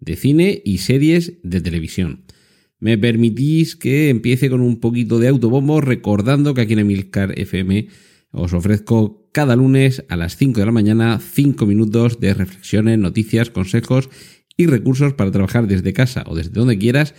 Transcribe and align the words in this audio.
de 0.00 0.16
cine 0.16 0.62
y 0.64 0.78
series 0.78 1.34
de 1.42 1.60
televisión. 1.60 2.24
Me 2.78 2.96
permitís 2.96 3.76
que 3.76 4.08
empiece 4.08 4.48
con 4.48 4.62
un 4.62 4.80
poquito 4.80 5.18
de 5.18 5.28
autobombo 5.28 5.80
recordando 5.80 6.54
que 6.54 6.62
aquí 6.62 6.72
en 6.72 6.80
Emilcar 6.80 7.38
FM 7.38 7.88
os 8.32 8.52
ofrezco 8.54 9.28
cada 9.32 9.54
lunes 9.54 10.04
a 10.08 10.16
las 10.16 10.36
5 10.36 10.60
de 10.60 10.66
la 10.66 10.72
mañana 10.72 11.20
5 11.20 11.66
minutos 11.66 12.20
de 12.20 12.32
reflexiones, 12.32 12.98
noticias, 12.98 13.50
consejos 13.50 14.08
y 14.56 14.66
recursos 14.66 15.14
para 15.14 15.30
trabajar 15.30 15.66
desde 15.66 15.92
casa 15.92 16.24
o 16.26 16.34
desde 16.34 16.52
donde 16.52 16.78
quieras 16.78 17.14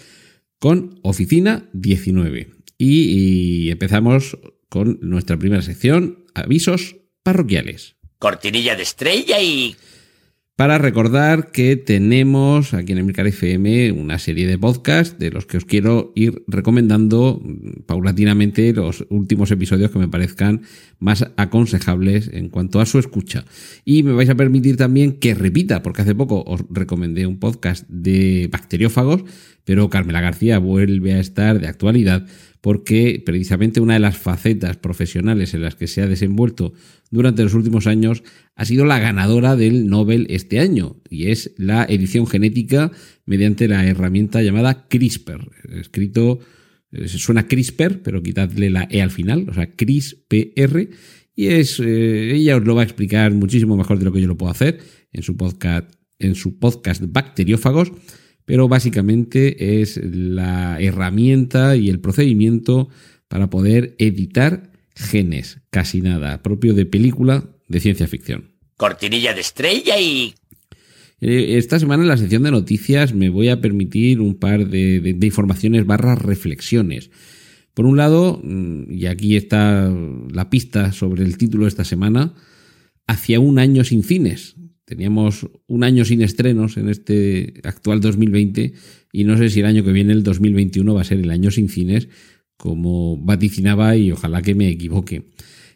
con 0.59 0.99
Oficina 1.03 1.69
19. 1.73 2.49
Y, 2.77 3.65
y 3.65 3.71
empezamos 3.71 4.37
con 4.69 4.99
nuestra 5.01 5.37
primera 5.37 5.61
sección, 5.61 6.25
avisos 6.33 6.95
parroquiales. 7.23 7.95
Cortinilla 8.17 8.75
de 8.75 8.83
estrella 8.83 9.41
y... 9.41 9.75
Para 10.61 10.77
recordar 10.77 11.49
que 11.49 11.75
tenemos 11.75 12.75
aquí 12.75 12.91
en 12.91 12.99
Emilcar 12.99 13.25
FM 13.25 13.93
una 13.93 14.19
serie 14.19 14.45
de 14.45 14.59
podcasts 14.59 15.17
de 15.17 15.31
los 15.31 15.47
que 15.47 15.57
os 15.57 15.65
quiero 15.65 16.11
ir 16.13 16.43
recomendando 16.45 17.41
paulatinamente 17.87 18.71
los 18.71 19.07
últimos 19.09 19.49
episodios 19.49 19.89
que 19.89 19.97
me 19.97 20.07
parezcan 20.07 20.61
más 20.99 21.25
aconsejables 21.35 22.29
en 22.31 22.49
cuanto 22.49 22.79
a 22.79 22.85
su 22.85 22.99
escucha. 22.99 23.43
Y 23.85 24.03
me 24.03 24.13
vais 24.13 24.29
a 24.29 24.35
permitir 24.35 24.77
también 24.77 25.13
que 25.13 25.33
repita, 25.33 25.81
porque 25.81 26.03
hace 26.03 26.13
poco 26.13 26.43
os 26.45 26.61
recomendé 26.69 27.25
un 27.25 27.39
podcast 27.39 27.89
de 27.89 28.47
bacteriófagos, 28.51 29.23
pero 29.65 29.89
Carmela 29.89 30.21
García 30.21 30.59
vuelve 30.59 31.13
a 31.13 31.19
estar 31.19 31.59
de 31.59 31.67
actualidad 31.67 32.25
porque 32.61 33.21
precisamente 33.25 33.81
una 33.81 33.95
de 33.95 33.99
las 33.99 34.17
facetas 34.17 34.77
profesionales 34.77 35.53
en 35.53 35.63
las 35.63 35.75
que 35.75 35.87
se 35.87 36.01
ha 36.01 36.07
desenvuelto 36.07 36.73
durante 37.09 37.43
los 37.43 37.55
últimos 37.55 37.87
años 37.87 38.23
ha 38.55 38.65
sido 38.65 38.85
la 38.85 38.99
ganadora 38.99 39.55
del 39.55 39.87
Nobel 39.87 40.27
este 40.29 40.59
año, 40.59 41.01
y 41.09 41.27
es 41.27 41.53
la 41.57 41.83
edición 41.85 42.27
genética 42.27 42.91
mediante 43.25 43.67
la 43.67 43.85
herramienta 43.85 44.43
llamada 44.43 44.87
CRISPR, 44.87 45.49
escrito, 45.71 46.39
eh, 46.91 47.07
suena 47.07 47.47
CRISPR, 47.47 48.01
pero 48.03 48.21
quitadle 48.21 48.69
la 48.69 48.87
E 48.91 49.01
al 49.01 49.09
final, 49.09 49.47
o 49.49 49.53
sea, 49.53 49.75
CRISPR, 49.75 50.89
y 51.35 51.47
es, 51.47 51.79
eh, 51.79 52.35
ella 52.35 52.57
os 52.57 52.63
lo 52.63 52.75
va 52.75 52.81
a 52.81 52.85
explicar 52.85 53.33
muchísimo 53.33 53.75
mejor 53.75 53.97
de 53.97 54.05
lo 54.05 54.13
que 54.13 54.21
yo 54.21 54.27
lo 54.27 54.37
puedo 54.37 54.51
hacer 54.51 54.79
en 55.11 55.23
su 55.23 55.35
podcast, 55.35 55.91
en 56.19 56.35
su 56.35 56.59
podcast 56.59 57.01
Bacteriófagos, 57.07 57.91
pero 58.45 58.67
básicamente 58.67 59.81
es 59.81 59.99
la 60.03 60.79
herramienta 60.79 61.75
y 61.75 61.89
el 61.89 61.99
procedimiento 61.99 62.89
para 63.27 63.49
poder 63.49 63.95
editar 63.97 64.71
genes, 64.95 65.59
casi 65.69 66.01
nada, 66.01 66.41
propio 66.43 66.73
de 66.73 66.85
película 66.85 67.45
de 67.67 67.79
ciencia 67.79 68.07
ficción. 68.07 68.51
Cortinilla 68.77 69.33
de 69.33 69.41
estrella 69.41 69.99
y... 69.99 70.33
Eh, 71.21 71.57
esta 71.57 71.79
semana 71.79 72.03
en 72.03 72.09
la 72.09 72.17
sección 72.17 72.43
de 72.43 72.51
noticias 72.51 73.13
me 73.13 73.29
voy 73.29 73.49
a 73.49 73.61
permitir 73.61 74.19
un 74.21 74.35
par 74.35 74.67
de, 74.67 74.99
de, 74.99 75.13
de 75.13 75.25
informaciones 75.27 75.85
barras 75.85 76.19
reflexiones. 76.19 77.11
Por 77.73 77.85
un 77.85 77.97
lado, 77.97 78.41
mm, 78.43 78.91
y 78.91 79.05
aquí 79.05 79.35
está 79.35 79.91
la 80.31 80.49
pista 80.49 80.91
sobre 80.91 81.23
el 81.23 81.37
título 81.37 81.65
de 81.65 81.69
esta 81.69 81.85
semana, 81.85 82.33
hacia 83.07 83.39
un 83.39 83.59
año 83.59 83.83
sin 83.83 84.03
cines. 84.03 84.55
Teníamos 84.91 85.47
un 85.67 85.85
año 85.85 86.03
sin 86.03 86.21
estrenos 86.21 86.75
en 86.75 86.89
este 86.89 87.61
actual 87.63 88.01
2020 88.01 88.73
y 89.13 89.23
no 89.23 89.37
sé 89.37 89.49
si 89.49 89.61
el 89.61 89.65
año 89.65 89.85
que 89.85 89.93
viene, 89.93 90.11
el 90.11 90.21
2021, 90.21 90.93
va 90.93 90.99
a 90.99 91.05
ser 91.05 91.19
el 91.19 91.29
año 91.29 91.49
sin 91.49 91.69
cines, 91.69 92.09
como 92.57 93.15
vaticinaba 93.15 93.95
y 93.95 94.11
ojalá 94.11 94.41
que 94.41 94.53
me 94.53 94.67
equivoque. 94.67 95.29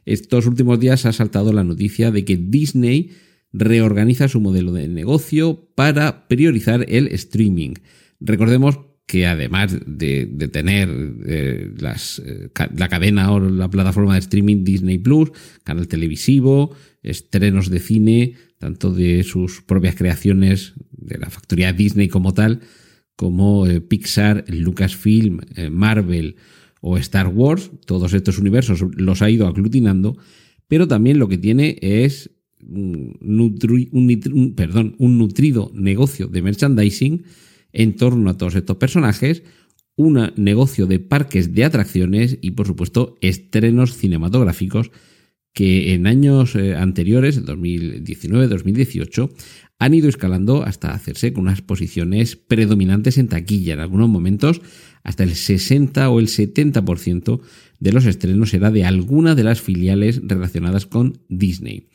Estos 0.03 0.47
últimos 0.47 0.81
días 0.81 1.05
ha 1.05 1.13
saltado 1.13 1.53
la 1.53 1.63
noticia 1.63 2.11
de 2.11 2.25
que 2.25 2.35
Disney 2.35 3.11
reorganiza 3.53 4.27
su 4.27 4.41
modelo 4.41 4.73
de 4.73 4.89
negocio 4.89 5.69
para 5.75 6.27
priorizar 6.27 6.85
el 6.89 7.07
streaming. 7.07 7.75
Recordemos 8.19 8.79
que 9.05 9.27
además 9.27 9.77
de, 9.85 10.25
de 10.25 10.47
tener 10.47 10.89
eh, 11.27 11.71
las, 11.77 12.19
eh, 12.25 12.49
la 12.75 12.89
cadena 12.89 13.31
o 13.31 13.39
la 13.39 13.69
plataforma 13.69 14.13
de 14.13 14.19
streaming 14.19 14.63
Disney 14.63 14.97
Plus, 14.97 15.31
canal 15.63 15.87
televisivo, 15.87 16.75
estrenos 17.03 17.69
de 17.69 17.79
cine, 17.79 18.33
tanto 18.57 18.91
de 18.91 19.23
sus 19.23 19.61
propias 19.61 19.95
creaciones, 19.95 20.73
de 20.91 21.19
la 21.19 21.29
factoría 21.29 21.71
Disney 21.71 22.07
como 22.07 22.33
tal, 22.33 22.61
como 23.15 23.67
eh, 23.67 23.79
Pixar, 23.79 24.43
Lucasfilm, 24.47 25.39
Marvel 25.71 26.37
o 26.81 26.97
Star 26.97 27.27
Wars, 27.27 27.71
todos 27.85 28.13
estos 28.13 28.39
universos 28.39 28.83
los 28.95 29.21
ha 29.21 29.29
ido 29.29 29.47
aglutinando, 29.47 30.17
pero 30.67 30.87
también 30.87 31.19
lo 31.19 31.27
que 31.27 31.37
tiene 31.37 31.77
es 31.81 32.31
un, 32.67 34.53
perdón, 34.55 34.95
un 34.97 35.17
nutrido 35.17 35.71
negocio 35.75 36.27
de 36.27 36.41
merchandising 36.41 37.23
en 37.75 37.95
torno 37.95 38.29
a 38.29 38.37
todos 38.37 38.55
estos 38.55 38.77
personajes, 38.77 39.43
un 39.95 40.33
negocio 40.35 40.87
de 40.87 40.99
parques 40.99 41.53
de 41.53 41.63
atracciones 41.63 42.37
y 42.41 42.51
por 42.51 42.67
supuesto 42.67 43.17
estrenos 43.21 43.95
cinematográficos 43.95 44.91
que 45.53 45.93
en 45.93 46.05
años 46.05 46.55
eh, 46.55 46.75
anteriores, 46.75 47.45
2019-2018, 47.45 49.31
han 49.79 49.93
ido 49.93 50.09
escalando 50.09 50.63
hasta 50.63 50.91
hacerse 50.91 51.31
con 51.31 51.43
unas 51.43 51.61
posiciones 51.61 52.35
predominantes 52.35 53.17
en 53.17 53.29
taquilla. 53.29 53.73
En 53.73 53.79
algunos 53.79 54.09
momentos, 54.09 54.61
hasta 55.03 55.23
el 55.23 55.33
60 55.35 56.09
o 56.09 56.19
el 56.19 56.27
70% 56.27 57.39
de 57.79 57.91
los 57.93 58.05
estrenos 58.05 58.53
era 58.53 58.69
de 58.69 58.83
alguna 58.83 59.33
de 59.33 59.43
las 59.43 59.61
filiales 59.61 60.21
relacionadas 60.23 60.85
con 60.85 61.19
Disney. 61.29 61.87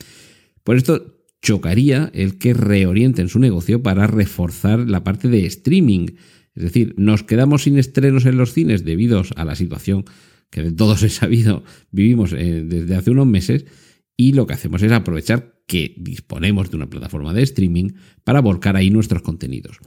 Por 0.65 0.77
esto 0.77 1.20
chocaría 1.43 2.11
el 2.15 2.39
que 2.39 2.55
reorienten 2.55 3.29
su 3.29 3.39
negocio 3.39 3.83
para 3.83 4.07
reforzar 4.07 4.81
la 4.89 5.05
parte 5.05 5.29
de 5.29 5.47
streaming. 5.47 6.09
Es 6.55 6.63
decir, 6.63 6.95
nos 6.97 7.23
quedamos 7.23 7.63
sin 7.63 7.79
estrenos 7.79 8.27
en 8.27 8.37
los 8.37 8.53
cines 8.53 8.85
debido 8.85 9.23
a 9.37 9.45
la 9.45 9.55
situación 9.55 10.05
que 10.51 10.63
de 10.63 10.73
todos 10.73 11.03
he 11.05 11.09
sabido 11.09 11.63
vivimos 11.91 12.33
eh, 12.33 12.65
desde 12.65 12.97
hace 12.97 13.11
unos 13.11 13.27
meses 13.27 13.65
y 14.17 14.33
lo 14.35 14.47
que 14.47 14.55
hacemos 14.55 14.83
es 14.83 14.93
aprovechar 14.93 15.55
que 15.67 15.95
disponemos 15.97 16.71
de 16.71 16.77
una 16.77 16.91
plataforma 16.91 17.33
de 17.33 17.43
streaming 17.43 17.91
para 18.25 18.41
volcar 18.41 18.77
ahí 18.77 18.91
nuestros 18.91 19.23
contenidos. 19.23 19.79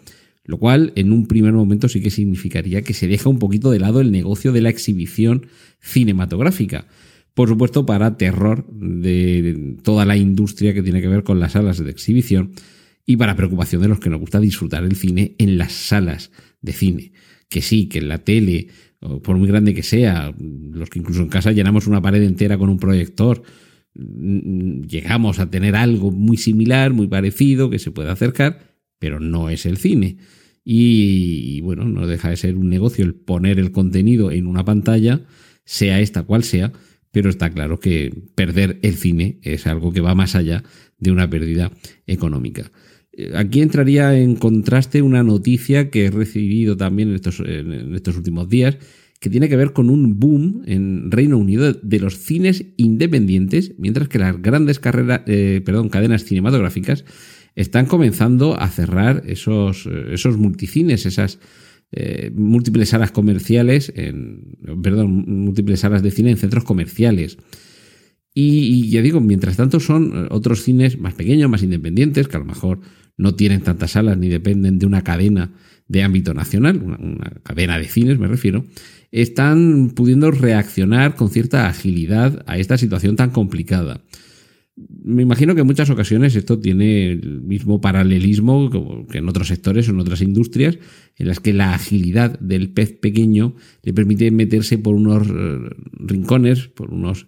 Lo 0.46 0.58
cual 0.58 0.92
en 0.96 1.12
un 1.14 1.28
primer 1.28 1.54
momento 1.54 1.88
sí 1.88 2.02
que 2.02 2.10
significaría 2.10 2.82
que 2.82 2.94
se 2.94 3.08
deja 3.08 3.30
un 3.30 3.40
poquito 3.40 3.70
de 3.72 3.80
lado 3.80 4.02
el 4.02 4.12
negocio 4.12 4.52
de 4.52 4.62
la 4.62 4.70
exhibición 4.70 5.48
cinematográfica. 5.80 6.88
Por 7.34 7.50
supuesto, 7.50 7.86
para 7.86 8.18
terror 8.18 8.68
de 8.72 9.78
toda 9.84 10.06
la 10.06 10.18
industria 10.18 10.74
que 10.74 10.84
tiene 10.84 11.02
que 11.02 11.08
ver 11.08 11.24
con 11.24 11.40
las 11.40 11.54
salas 11.54 11.84
de 11.84 11.90
exhibición 11.90 12.52
y 13.06 13.18
para 13.18 13.36
preocupación 13.36 13.82
de 13.82 13.88
los 13.88 14.00
que 14.00 14.10
nos 14.10 14.20
gusta 14.20 14.40
disfrutar 14.40 14.84
el 14.84 14.96
cine 14.96 15.36
en 15.40 15.58
las 15.58 15.74
salas 15.74 16.32
de 16.62 16.74
cine. 16.74 17.12
Que 17.50 17.62
sí, 17.62 17.88
que 17.88 18.00
en 18.00 18.08
la 18.08 18.20
tele, 18.20 18.68
por 19.24 19.38
muy 19.38 19.48
grande 19.48 19.74
que 19.74 19.84
sea, 19.84 20.34
los 20.40 20.90
que 20.90 21.00
incluso 21.00 21.22
en 21.22 21.30
casa 21.30 21.52
llenamos 21.52 21.88
una 21.88 22.02
pared 22.02 22.22
entera 22.24 22.58
con 22.58 22.70
un 22.70 22.78
proyector, 22.78 23.44
llegamos 23.96 25.40
a 25.40 25.50
tener 25.50 25.76
algo 25.76 26.12
muy 26.12 26.38
similar, 26.38 26.94
muy 26.94 27.08
parecido, 27.08 27.70
que 27.70 27.80
se 27.80 27.92
puede 27.92 28.10
acercar, 28.10 28.78
pero 29.00 29.20
no 29.20 29.50
es 29.50 29.66
el 29.66 29.78
cine. 29.78 30.18
Y, 30.64 31.62
bueno, 31.62 31.84
no 31.86 32.08
deja 32.08 32.30
de 32.30 32.38
ser 32.38 32.56
un 32.56 32.70
negocio 32.70 33.04
el 33.04 33.16
poner 33.16 33.60
el 33.60 33.72
contenido 33.72 34.32
en 34.32 34.48
una 34.48 34.64
pantalla, 34.64 35.22
sea 35.66 36.00
esta 36.00 36.24
cual 36.24 36.44
sea, 36.44 36.72
pero 37.14 37.30
está 37.30 37.52
claro 37.52 37.80
que 37.80 38.12
perder 38.34 38.80
el 38.82 38.96
cine 38.96 39.38
es 39.44 39.68
algo 39.68 39.94
que 39.94 40.02
va 40.02 40.16
más 40.16 40.36
allá 40.36 40.64
de 40.98 41.12
una 41.12 41.30
pérdida 41.30 41.72
económica. 42.08 42.72
Aquí 43.36 43.62
entraría 43.62 44.18
en 44.18 44.36
contraste 44.36 45.04
una 45.04 45.22
noticia 45.22 45.92
que 45.92 46.06
he 46.06 46.12
recibido 46.12 46.76
también 46.76 47.10
en 47.10 47.16
estos, 47.16 48.18
últimos 48.18 48.50
días, 48.50 48.80
que 49.20 49.30
tiene 49.30 49.48
que 49.48 49.56
ver 49.56 49.74
con 49.74 49.92
un 49.92 50.20
boom 50.20 50.64
en 50.66 51.12
Reino 51.12 51.38
Unido 51.38 51.72
de 51.72 52.00
los 52.00 52.18
cines 52.18 52.66
independientes, 52.78 53.76
mientras 53.78 54.08
que 54.08 54.18
las 54.18 54.42
grandes 54.42 54.80
carreras, 54.80 55.22
eh, 55.28 55.62
perdón, 55.64 55.90
cadenas 55.90 56.24
cinematográficas 56.24 57.06
están 57.56 57.86
comenzando 57.86 58.60
a 58.60 58.68
cerrar 58.70 59.22
esos, 59.28 59.88
esos 60.12 60.38
multicines, 60.38 61.06
esas 61.06 61.38
eh, 61.94 62.32
múltiples 62.36 62.90
salas 62.90 63.12
comerciales, 63.12 63.94
en, 63.96 64.58
perdón, 64.82 65.26
múltiples 65.28 65.80
salas 65.80 66.04
de 66.04 66.12
cine 66.12 66.32
en 66.32 66.38
centros 66.38 66.64
comerciales. 66.64 67.38
Y, 68.34 68.66
y, 68.66 68.90
ya 68.90 69.02
digo, 69.02 69.22
mientras 69.22 69.58
tanto 69.58 69.80
son 69.80 70.28
otros 70.32 70.64
cines 70.64 70.98
más 70.98 71.14
pequeños, 71.14 71.50
más 71.50 71.62
independientes, 71.62 72.28
que 72.28 72.36
a 72.36 72.40
lo 72.40 72.46
mejor 72.46 72.80
no 73.16 73.36
tienen 73.36 73.62
tantas 73.62 73.92
salas 73.92 74.18
ni 74.18 74.28
dependen 74.28 74.80
de 74.80 74.86
una 74.86 75.04
cadena 75.04 75.52
de 75.88 76.04
ámbito 76.04 76.34
nacional, 76.34 76.82
una, 76.82 77.32
cadena 77.44 77.78
de 77.78 77.88
cines 77.88 78.18
me 78.18 78.28
refiero, 78.28 78.66
están 79.12 79.92
pudiendo 79.92 80.32
reaccionar 80.32 81.16
con 81.16 81.30
cierta 81.30 81.68
agilidad 81.68 82.44
a 82.48 82.58
esta 82.58 82.78
situación 82.78 83.16
tan 83.16 83.30
complicada. 83.30 84.02
Me 84.76 85.22
imagino 85.22 85.54
que 85.54 85.62
en 85.62 85.68
muchas 85.68 85.92
ocasiones 85.92 86.36
esto 86.36 86.58
tiene 86.60 87.12
el 87.12 87.42
mismo 87.42 87.80
paralelismo 87.80 89.06
que 89.08 89.20
en 89.20 89.30
otros 89.30 89.50
sectores 89.50 89.88
o 89.88 89.92
en 89.92 90.00
otras 90.00 90.22
industrias, 90.22 90.80
en 91.16 91.28
las 91.28 91.40
que 91.40 91.54
la 91.54 91.76
agilidad 91.76 92.40
del 92.40 92.72
pez 92.72 92.94
pequeño 92.94 93.56
le 93.84 93.94
permite 93.94 94.32
meterse 94.32 94.80
por 94.80 94.96
unos 94.96 95.28
eh, 95.30 95.60
rincones, 96.00 96.70
por 96.70 96.92
unos 96.92 97.28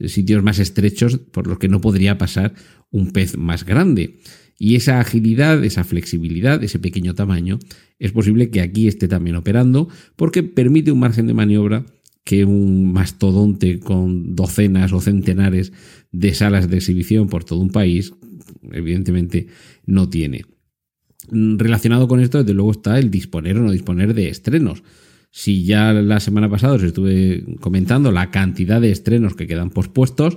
sitios 0.00 0.42
más 0.42 0.58
estrechos 0.58 1.18
por 1.18 1.46
los 1.46 1.58
que 1.58 1.68
no 1.68 1.80
podría 1.80 2.16
pasar 2.16 2.54
un 2.90 3.12
pez 3.12 3.36
más 3.36 3.64
grande. 3.64 4.18
Y 4.58 4.76
esa 4.76 5.00
agilidad, 5.00 5.62
esa 5.64 5.84
flexibilidad, 5.84 6.62
ese 6.64 6.78
pequeño 6.78 7.14
tamaño, 7.14 7.58
es 7.98 8.12
posible 8.12 8.50
que 8.50 8.62
aquí 8.62 8.88
esté 8.88 9.06
también 9.06 9.36
operando 9.36 9.88
porque 10.16 10.42
permite 10.42 10.92
un 10.92 11.00
margen 11.00 11.26
de 11.26 11.34
maniobra 11.34 11.84
que 12.26 12.44
un 12.44 12.92
mastodonte 12.92 13.78
con 13.78 14.34
docenas 14.34 14.92
o 14.92 15.00
centenares 15.00 15.72
de 16.10 16.34
salas 16.34 16.68
de 16.68 16.78
exhibición 16.78 17.28
por 17.28 17.44
todo 17.44 17.60
un 17.60 17.70
país, 17.70 18.14
evidentemente, 18.72 19.46
no 19.86 20.08
tiene. 20.08 20.44
Relacionado 21.30 22.08
con 22.08 22.18
esto, 22.18 22.38
desde 22.38 22.52
luego, 22.52 22.72
está 22.72 22.98
el 22.98 23.12
disponer 23.12 23.56
o 23.56 23.62
no 23.62 23.70
disponer 23.70 24.12
de 24.12 24.28
estrenos. 24.28 24.82
Si 25.30 25.64
ya 25.64 25.92
la 25.92 26.18
semana 26.18 26.50
pasada 26.50 26.74
os 26.74 26.82
estuve 26.82 27.44
comentando 27.60 28.10
la 28.10 28.32
cantidad 28.32 28.80
de 28.80 28.90
estrenos 28.90 29.36
que 29.36 29.46
quedan 29.46 29.70
pospuestos, 29.70 30.36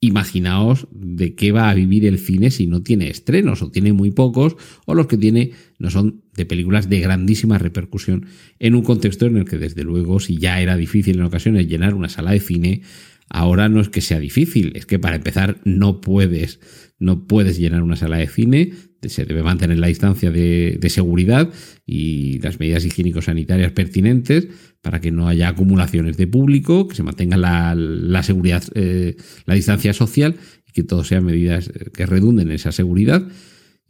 imaginaos 0.00 0.88
de 0.90 1.36
qué 1.36 1.52
va 1.52 1.70
a 1.70 1.74
vivir 1.74 2.04
el 2.04 2.18
cine 2.18 2.50
si 2.50 2.66
no 2.66 2.82
tiene 2.82 3.10
estrenos 3.10 3.62
o 3.62 3.70
tiene 3.70 3.92
muy 3.92 4.10
pocos 4.10 4.56
o 4.86 4.94
los 4.94 5.06
que 5.06 5.18
tiene 5.18 5.52
no 5.78 5.90
son 5.90 6.22
de 6.38 6.46
películas 6.46 6.88
de 6.88 7.00
grandísima 7.00 7.58
repercusión 7.58 8.24
en 8.58 8.74
un 8.74 8.82
contexto 8.82 9.26
en 9.26 9.36
el 9.36 9.44
que 9.44 9.58
desde 9.58 9.84
luego 9.84 10.20
si 10.20 10.38
ya 10.38 10.62
era 10.62 10.76
difícil 10.76 11.18
en 11.18 11.24
ocasiones 11.24 11.66
llenar 11.66 11.92
una 11.92 12.08
sala 12.08 12.30
de 12.30 12.40
cine, 12.40 12.80
ahora 13.28 13.68
no 13.68 13.82
es 13.82 13.90
que 13.90 14.00
sea 14.00 14.18
difícil, 14.18 14.72
es 14.74 14.86
que 14.86 14.98
para 14.98 15.16
empezar 15.16 15.60
no 15.64 16.00
puedes 16.00 16.60
no 16.98 17.26
puedes 17.26 17.58
llenar 17.58 17.82
una 17.82 17.96
sala 17.96 18.16
de 18.16 18.26
cine, 18.26 18.72
se 19.02 19.24
debe 19.24 19.42
mantener 19.42 19.78
la 19.78 19.86
distancia 19.86 20.30
de, 20.30 20.78
seguridad 20.88 21.48
y 21.86 22.40
las 22.40 22.58
medidas 22.58 22.84
higiénico-sanitarias 22.84 23.72
pertinentes 23.72 24.48
para 24.82 25.00
que 25.00 25.12
no 25.12 25.28
haya 25.28 25.48
acumulaciones 25.48 26.16
de 26.16 26.26
público, 26.26 26.88
que 26.88 26.96
se 26.96 27.04
mantenga 27.04 27.36
la, 27.36 28.22
seguridad, 28.22 28.64
eh, 28.74 29.16
la 29.46 29.54
distancia 29.54 29.92
social 29.92 30.36
y 30.66 30.72
que 30.72 30.82
todo 30.82 31.04
sean 31.04 31.24
medidas 31.24 31.68
eh, 31.68 31.90
que 31.92 32.06
redunden 32.06 32.48
en 32.48 32.54
esa 32.54 32.72
seguridad. 32.72 33.22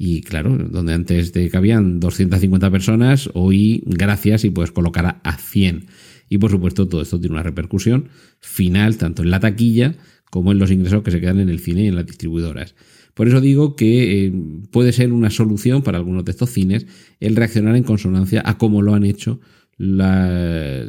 Y 0.00 0.22
claro, 0.22 0.56
donde 0.56 0.94
antes 0.94 1.32
te 1.32 1.50
cabían 1.50 1.98
250 1.98 2.70
personas, 2.70 3.28
hoy 3.34 3.82
gracias 3.84 4.44
y 4.44 4.50
puedes 4.50 4.70
colocar 4.70 5.20
a 5.22 5.36
100. 5.36 5.86
Y 6.28 6.38
por 6.38 6.52
supuesto 6.52 6.86
todo 6.86 7.02
esto 7.02 7.18
tiene 7.18 7.34
una 7.34 7.42
repercusión 7.42 8.08
final 8.38 8.96
tanto 8.96 9.22
en 9.22 9.30
la 9.30 9.40
taquilla 9.40 9.96
como 10.30 10.52
en 10.52 10.58
los 10.58 10.70
ingresos 10.70 11.02
que 11.02 11.10
se 11.10 11.20
quedan 11.20 11.40
en 11.40 11.48
el 11.48 11.58
cine 11.58 11.82
y 11.82 11.88
en 11.88 11.96
las 11.96 12.06
distribuidoras. 12.06 12.76
Por 13.14 13.26
eso 13.26 13.40
digo 13.40 13.74
que 13.74 14.26
eh, 14.26 14.32
puede 14.70 14.92
ser 14.92 15.12
una 15.12 15.30
solución 15.30 15.82
para 15.82 15.98
algunos 15.98 16.24
de 16.24 16.30
estos 16.30 16.50
cines 16.50 16.86
el 17.18 17.34
reaccionar 17.34 17.74
en 17.74 17.82
consonancia 17.82 18.40
a 18.44 18.56
cómo 18.56 18.82
lo 18.82 18.94
han 18.94 19.04
hecho 19.04 19.40
las 19.78 20.84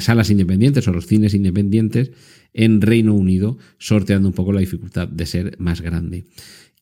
salas 0.00 0.30
independientes 0.30 0.86
o 0.88 0.92
los 0.92 1.06
cines 1.06 1.32
independientes 1.34 2.10
en 2.54 2.80
Reino 2.80 3.14
Unido, 3.14 3.58
sorteando 3.78 4.28
un 4.28 4.34
poco 4.34 4.52
la 4.52 4.60
dificultad 4.60 5.08
de 5.08 5.26
ser 5.26 5.56
más 5.58 5.80
grande. 5.80 6.24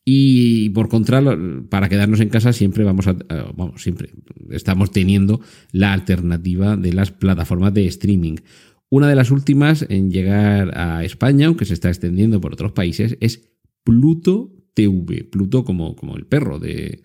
Y 0.09 0.69
por 0.69 0.87
contra, 0.87 1.21
para 1.67 1.89
quedarnos 1.89 2.21
en 2.21 2.29
casa 2.29 2.53
siempre 2.53 2.85
vamos 2.85 3.07
a, 3.07 3.17
vamos, 3.57 3.83
siempre 3.83 4.11
estamos 4.51 4.91
teniendo 4.91 5.41
la 5.73 5.91
alternativa 5.91 6.77
de 6.77 6.93
las 6.93 7.11
plataformas 7.11 7.73
de 7.73 7.87
streaming. 7.87 8.37
Una 8.87 9.09
de 9.09 9.15
las 9.15 9.31
últimas 9.31 9.85
en 9.89 10.09
llegar 10.09 10.71
a 10.77 11.03
España, 11.03 11.47
aunque 11.47 11.65
se 11.65 11.73
está 11.73 11.89
extendiendo 11.89 12.39
por 12.39 12.53
otros 12.53 12.71
países, 12.71 13.17
es 13.19 13.49
Pluto 13.83 14.53
TV. 14.73 15.25
Pluto 15.25 15.65
como, 15.65 15.97
como 15.97 16.15
el 16.15 16.25
perro 16.25 16.57
de... 16.57 17.01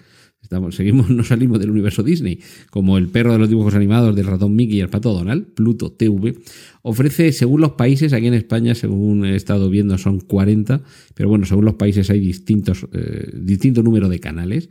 Seguimos, 0.70 1.10
no 1.10 1.24
salimos 1.24 1.58
del 1.58 1.70
universo 1.70 2.02
Disney, 2.02 2.40
como 2.70 2.98
el 2.98 3.08
perro 3.08 3.32
de 3.32 3.38
los 3.38 3.48
dibujos 3.48 3.74
animados 3.74 4.14
del 4.14 4.26
ratón 4.26 4.54
Mickey 4.54 4.78
y 4.78 4.80
el 4.80 4.88
pato 4.88 5.12
Donald, 5.12 5.46
Pluto 5.54 5.92
TV, 5.92 6.36
ofrece, 6.82 7.32
según 7.32 7.60
los 7.60 7.72
países, 7.72 8.12
aquí 8.12 8.26
en 8.26 8.34
España, 8.34 8.74
según 8.74 9.24
he 9.24 9.36
estado 9.36 9.70
viendo, 9.70 9.98
son 9.98 10.20
40, 10.20 10.82
pero 11.14 11.28
bueno, 11.28 11.46
según 11.46 11.64
los 11.64 11.74
países 11.74 12.10
hay 12.10 12.20
distintos, 12.20 12.86
eh, 12.92 13.30
distinto 13.34 13.82
número 13.82 14.08
de 14.08 14.20
canales, 14.20 14.68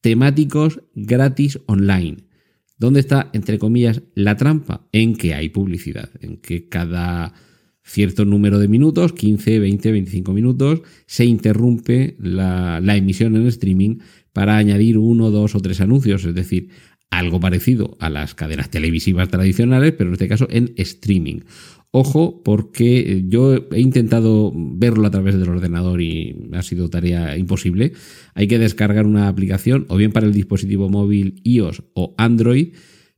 temáticos 0.00 0.80
gratis 0.94 1.60
online. 1.66 2.18
¿Dónde 2.78 3.00
está, 3.00 3.30
entre 3.32 3.58
comillas, 3.58 4.02
la 4.14 4.36
trampa? 4.36 4.86
En 4.92 5.16
que 5.16 5.34
hay 5.34 5.48
publicidad, 5.48 6.10
en 6.20 6.36
que 6.36 6.68
cada 6.68 7.32
cierto 7.86 8.24
número 8.24 8.58
de 8.58 8.68
minutos, 8.68 9.12
15, 9.12 9.60
20, 9.60 9.92
25 9.92 10.32
minutos, 10.32 10.82
se 11.06 11.24
interrumpe 11.24 12.16
la, 12.18 12.80
emisión 12.96 13.36
en 13.36 13.46
streaming 13.46 13.98
para 14.36 14.58
añadir 14.58 14.98
uno, 14.98 15.30
dos 15.30 15.54
o 15.54 15.60
tres 15.60 15.80
anuncios, 15.80 16.22
es 16.26 16.34
decir, 16.34 16.68
algo 17.08 17.40
parecido 17.40 17.96
a 18.00 18.10
las 18.10 18.34
cadenas 18.34 18.68
televisivas 18.68 19.30
tradicionales, 19.30 19.94
pero 19.96 20.10
en 20.10 20.12
este 20.12 20.28
caso 20.28 20.46
en 20.50 20.74
streaming. 20.76 21.40
Ojo, 21.90 22.42
porque 22.44 23.24
yo 23.28 23.66
he 23.72 23.80
intentado 23.80 24.52
verlo 24.54 25.06
a 25.06 25.10
través 25.10 25.38
del 25.38 25.48
ordenador 25.48 26.02
y 26.02 26.36
ha 26.52 26.60
sido 26.60 26.90
tarea 26.90 27.38
imposible. 27.38 27.94
Hay 28.34 28.46
que 28.46 28.58
descargar 28.58 29.06
una 29.06 29.28
aplicación 29.28 29.86
o 29.88 29.96
bien 29.96 30.12
para 30.12 30.26
el 30.26 30.34
dispositivo 30.34 30.90
móvil 30.90 31.40
iOS 31.42 31.84
o 31.94 32.14
Android 32.18 32.74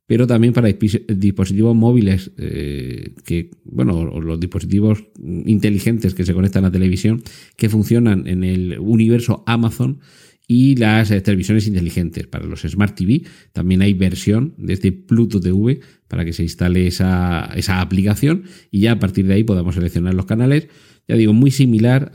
pero 0.07 0.27
también 0.27 0.55
para 0.55 0.69
dispositivos 0.73 1.77
móviles 1.77 2.31
eh, 2.39 3.13
que, 3.27 3.51
bueno, 3.65 4.19
los 4.23 4.41
dispositivos 4.41 5.05
inteligentes 5.23 6.15
que 6.15 6.25
se 6.25 6.33
conectan 6.33 6.65
a 6.65 6.69
la 6.69 6.73
televisión, 6.73 7.23
que 7.57 7.69
funcionan 7.69 8.27
en 8.27 8.43
el 8.43 8.79
universo 8.79 9.45
Amazon 9.47 10.01
y 10.49 10.75
las 10.75 11.13
eh, 11.13 11.21
televisiones 11.21 11.69
inteligentes. 11.69 12.27
Para 12.27 12.47
los 12.47 12.63
Smart 12.63 12.97
TV 12.97 13.23
también 13.53 13.83
hay 13.83 13.95
versión 13.95 14.55
desde 14.57 14.91
Pluto 14.91 15.39
TV 15.41 15.79
para 16.09 16.25
que 16.25 16.33
se 16.33 16.43
instale 16.43 16.89
esa, 16.89 17.49
esa 17.55 17.81
aplicación 17.81 18.43
y 18.73 18.81
ya 18.81 18.93
a 18.93 18.99
partir 18.99 19.29
de 19.29 19.35
ahí 19.35 19.45
podamos 19.45 19.77
seleccionar 19.77 20.15
los 20.15 20.27
canales 20.27 20.67
ya 21.09 21.17
digo, 21.17 21.33
muy 21.33 21.51
similar 21.51 22.13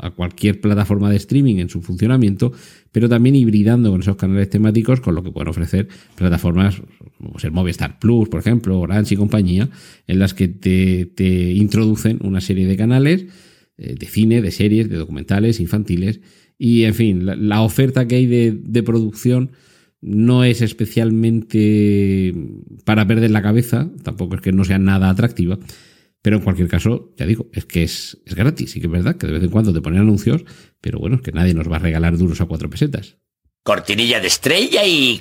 a, 0.00 0.10
cualquier 0.10 0.60
plataforma 0.60 1.08
de 1.10 1.16
streaming 1.16 1.56
en 1.58 1.68
su 1.68 1.80
funcionamiento, 1.80 2.52
pero 2.90 3.08
también 3.08 3.36
hibridando 3.36 3.92
con 3.92 4.00
esos 4.00 4.16
canales 4.16 4.50
temáticos 4.50 5.00
con 5.00 5.14
lo 5.14 5.22
que 5.22 5.30
pueden 5.30 5.48
ofrecer 5.48 5.86
plataformas 6.16 6.82
como 7.16 7.36
el 7.40 7.52
Movistar 7.52 8.00
Plus, 8.00 8.28
por 8.28 8.40
ejemplo, 8.40 8.80
Orange 8.80 9.14
y 9.14 9.16
compañía, 9.16 9.70
en 10.08 10.18
las 10.18 10.34
que 10.34 10.48
te, 10.48 11.52
introducen 11.52 12.18
una 12.22 12.40
serie 12.40 12.66
de 12.66 12.76
canales 12.76 13.26
eh, 13.78 13.94
de 13.96 14.06
cine, 14.06 14.42
de 14.42 14.50
series, 14.50 14.88
de 14.88 14.96
documentales, 14.96 15.60
infantiles, 15.60 16.20
y 16.58 16.84
en 16.84 16.94
fin, 16.94 17.48
la, 17.48 17.62
oferta 17.62 18.06
que 18.06 18.16
hay 18.16 18.26
de 18.26 18.82
producción 18.82 19.52
no 20.04 20.44
es 20.44 20.60
especialmente 20.60 22.34
para 22.84 23.06
perder 23.06 23.30
la 23.30 23.42
cabeza, 23.42 23.90
tampoco 24.02 24.34
es 24.34 24.42
que 24.42 24.52
no 24.52 24.64
sea 24.64 24.78
nada 24.78 25.08
atractiva, 25.08 25.58
pero 26.20 26.36
en 26.36 26.42
cualquier 26.42 26.68
caso, 26.68 27.14
ya 27.18 27.26
digo, 27.26 27.48
es 27.52 27.64
que 27.64 27.82
es, 27.82 28.18
gratis. 28.26 28.76
Y 28.76 28.80
que 28.80 28.86
es 28.86 28.92
verdad 28.92 29.16
que 29.16 29.26
de 29.26 29.34
vez 29.34 29.42
en 29.42 29.50
cuando 29.50 29.72
te 29.72 29.80
ponen 29.80 30.00
anuncios, 30.00 30.44
pero 30.80 30.98
bueno, 30.98 31.16
es 31.16 31.22
que 31.22 31.32
nadie 31.32 31.54
nos 31.54 31.70
va 31.70 31.76
a 31.76 31.80
regalar 31.80 32.16
duros 32.18 32.40
a 32.40 32.46
cuatro 32.46 32.68
pesetas. 32.68 33.16
Cortinilla 33.62 34.20
de 34.20 34.26
estrella 34.26 34.86
y... 34.86 35.20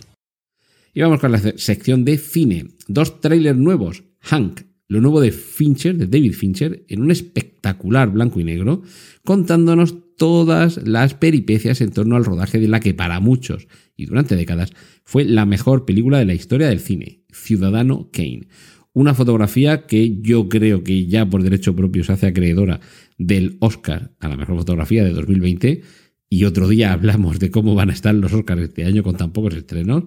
Y 0.94 1.02
vamos 1.02 1.20
con 1.20 1.32
la 1.32 1.40
sección 1.40 2.06
de 2.06 2.18
cine. 2.18 2.68
Dos 2.88 3.20
trailers 3.20 3.58
nuevos. 3.58 4.04
Hank, 4.20 4.62
lo 4.88 5.02
nuevo 5.02 5.22
de 5.22 5.32
Fincher, 5.32 5.98
de 5.98 6.08
David 6.08 6.34
Fincher, 6.34 6.86
en 6.88 7.02
un 7.02 7.12
espectacular 7.12 8.12
blanco 8.12 8.40
y 8.40 8.44
negro, 8.44 8.84
contándonos 9.24 10.16
todas 10.18 10.86
las 10.86 11.14
peripecias 11.14 11.82
en 11.82 11.92
torno 11.92 12.16
al 12.16 12.26
rodaje 12.26 12.60
de 12.60 12.68
la 12.68 12.80
que 12.80 12.94
para 12.94 13.20
muchos 13.20 13.68
y 13.96 14.06
durante 14.06 14.36
décadas 14.36 14.74
fue 15.04 15.26
la 15.26 15.46
mejor 15.46 15.86
película 15.86 16.20
de 16.20 16.26
la 16.26 16.34
historia 16.34 16.68
del 16.68 16.80
cine, 16.80 17.24
Ciudadano 17.32 18.10
Kane 18.12 18.48
una 18.94 19.16
fotografía 19.16 19.86
que 19.88 20.22
yo 20.22 20.48
creo 20.48 20.84
que 20.84 21.08
ya 21.08 21.28
por 21.28 21.44
derecho 21.44 21.76
propio 21.76 22.04
se 22.04 22.14
hace 22.14 22.28
acreedora 22.28 22.80
del 23.18 23.58
Oscar 23.60 24.12
a 24.20 24.30
la 24.30 24.38
mejor 24.38 24.58
fotografía 24.58 25.04
de 25.04 25.12
2020. 25.12 25.82
Y 26.30 26.46
otro 26.46 26.68
día 26.68 26.94
hablamos 26.94 27.40
de 27.40 27.52
cómo 27.52 27.76
van 27.76 27.90
a 27.90 27.94
estar 27.94 28.14
los 28.14 28.34
Oscars 28.34 28.62
este 28.62 28.86
año 28.86 29.04
con 29.04 29.18
tan 29.18 29.34
pocos 29.34 29.56
estrenos. 29.56 30.04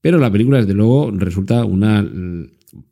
Pero 0.00 0.18
la 0.18 0.30
película, 0.30 0.58
desde 0.58 0.74
luego, 0.74 1.10
resulta 1.10 1.64
una, 1.64 2.08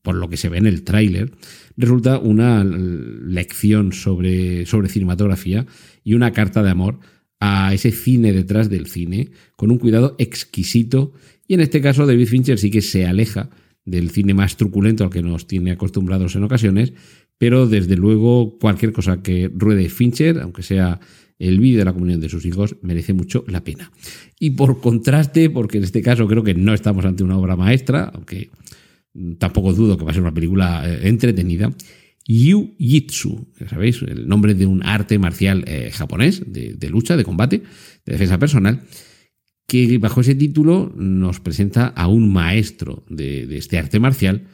por 0.03 0.15
lo 0.15 0.29
que 0.29 0.37
se 0.37 0.49
ve 0.49 0.59
en 0.59 0.67
el 0.67 0.83
tráiler, 0.83 1.33
resulta 1.77 2.19
una 2.19 2.65
lección 2.65 3.93
sobre, 3.93 4.67
sobre 4.67 4.89
cinematografía 4.89 5.67
y 6.05 6.15
una 6.15 6.33
carta 6.33 6.63
de 6.63 6.71
amor 6.71 6.99
a 7.41 7.73
ese 7.73 7.93
cine 7.93 8.33
detrás 8.33 8.69
del 8.69 8.87
cine, 8.87 9.31
con 9.57 9.71
un 9.71 9.79
cuidado 9.79 10.17
exquisito. 10.19 11.13
Y 11.47 11.55
en 11.55 11.61
este 11.61 11.81
caso, 11.81 12.07
David 12.07 12.27
Fincher 12.27 12.59
sí 12.59 12.71
que 12.71 12.83
se 12.83 13.07
aleja 13.07 13.51
del 13.85 14.11
cine 14.11 14.35
más 14.35 14.57
truculento 14.57 15.05
al 15.05 15.11
que 15.11 15.23
nos 15.23 15.47
tiene 15.47 15.71
acostumbrados 15.71 16.35
en 16.37 16.45
ocasiones, 16.45 16.93
pero 17.39 17.67
desde 17.67 17.97
luego 17.97 18.59
cualquier 18.59 18.93
cosa 18.93 19.23
que 19.23 19.51
ruede 19.55 19.89
Fincher, 19.89 20.41
aunque 20.41 20.63
sea 20.63 21.01
el 21.39 21.61
vídeo 21.61 21.79
de 21.79 21.85
la 21.85 21.93
comunión 21.93 22.21
de 22.21 22.29
sus 22.29 22.45
hijos, 22.45 22.77
merece 22.83 23.13
mucho 23.13 23.45
la 23.47 23.63
pena. 23.63 23.93
Y 24.41 24.51
por 24.51 24.81
contraste, 24.81 25.49
porque 25.49 25.79
en 25.79 25.85
este 25.85 26.03
caso 26.03 26.27
creo 26.27 26.43
que 26.43 26.55
no 26.55 26.75
estamos 26.75 27.05
ante 27.05 27.23
una 27.23 27.39
obra 27.39 27.55
maestra, 27.55 28.11
aunque 28.13 28.51
tampoco 29.39 29.73
dudo 29.73 29.97
que 29.97 30.05
va 30.05 30.11
a 30.11 30.15
ser 30.15 30.23
una 30.23 30.35
película 30.35 30.83
eh, 30.87 31.09
entretenida, 31.09 31.73
Yu 32.29 32.75
Jitsu, 32.79 33.49
sabéis, 33.71 34.03
el 34.03 34.29
nombre 34.29 34.55
de 34.55 34.67
un 34.67 34.85
arte 34.85 35.19
marcial 35.19 35.65
eh, 35.67 35.91
japonés 35.91 36.43
de, 36.47 36.91
lucha, 36.91 37.17
de 37.17 37.25
combate, 37.25 37.63
de 38.05 38.13
defensa 38.13 38.39
personal, 38.39 38.83
que 39.67 39.97
bajo 39.97 40.21
ese 40.21 40.35
título 40.35 40.93
nos 40.95 41.41
presenta 41.41 41.87
a 41.87 42.07
un 42.07 42.31
maestro 42.31 43.05
de, 43.09 43.57
este 43.57 43.79
arte 43.79 43.99
marcial 43.99 44.47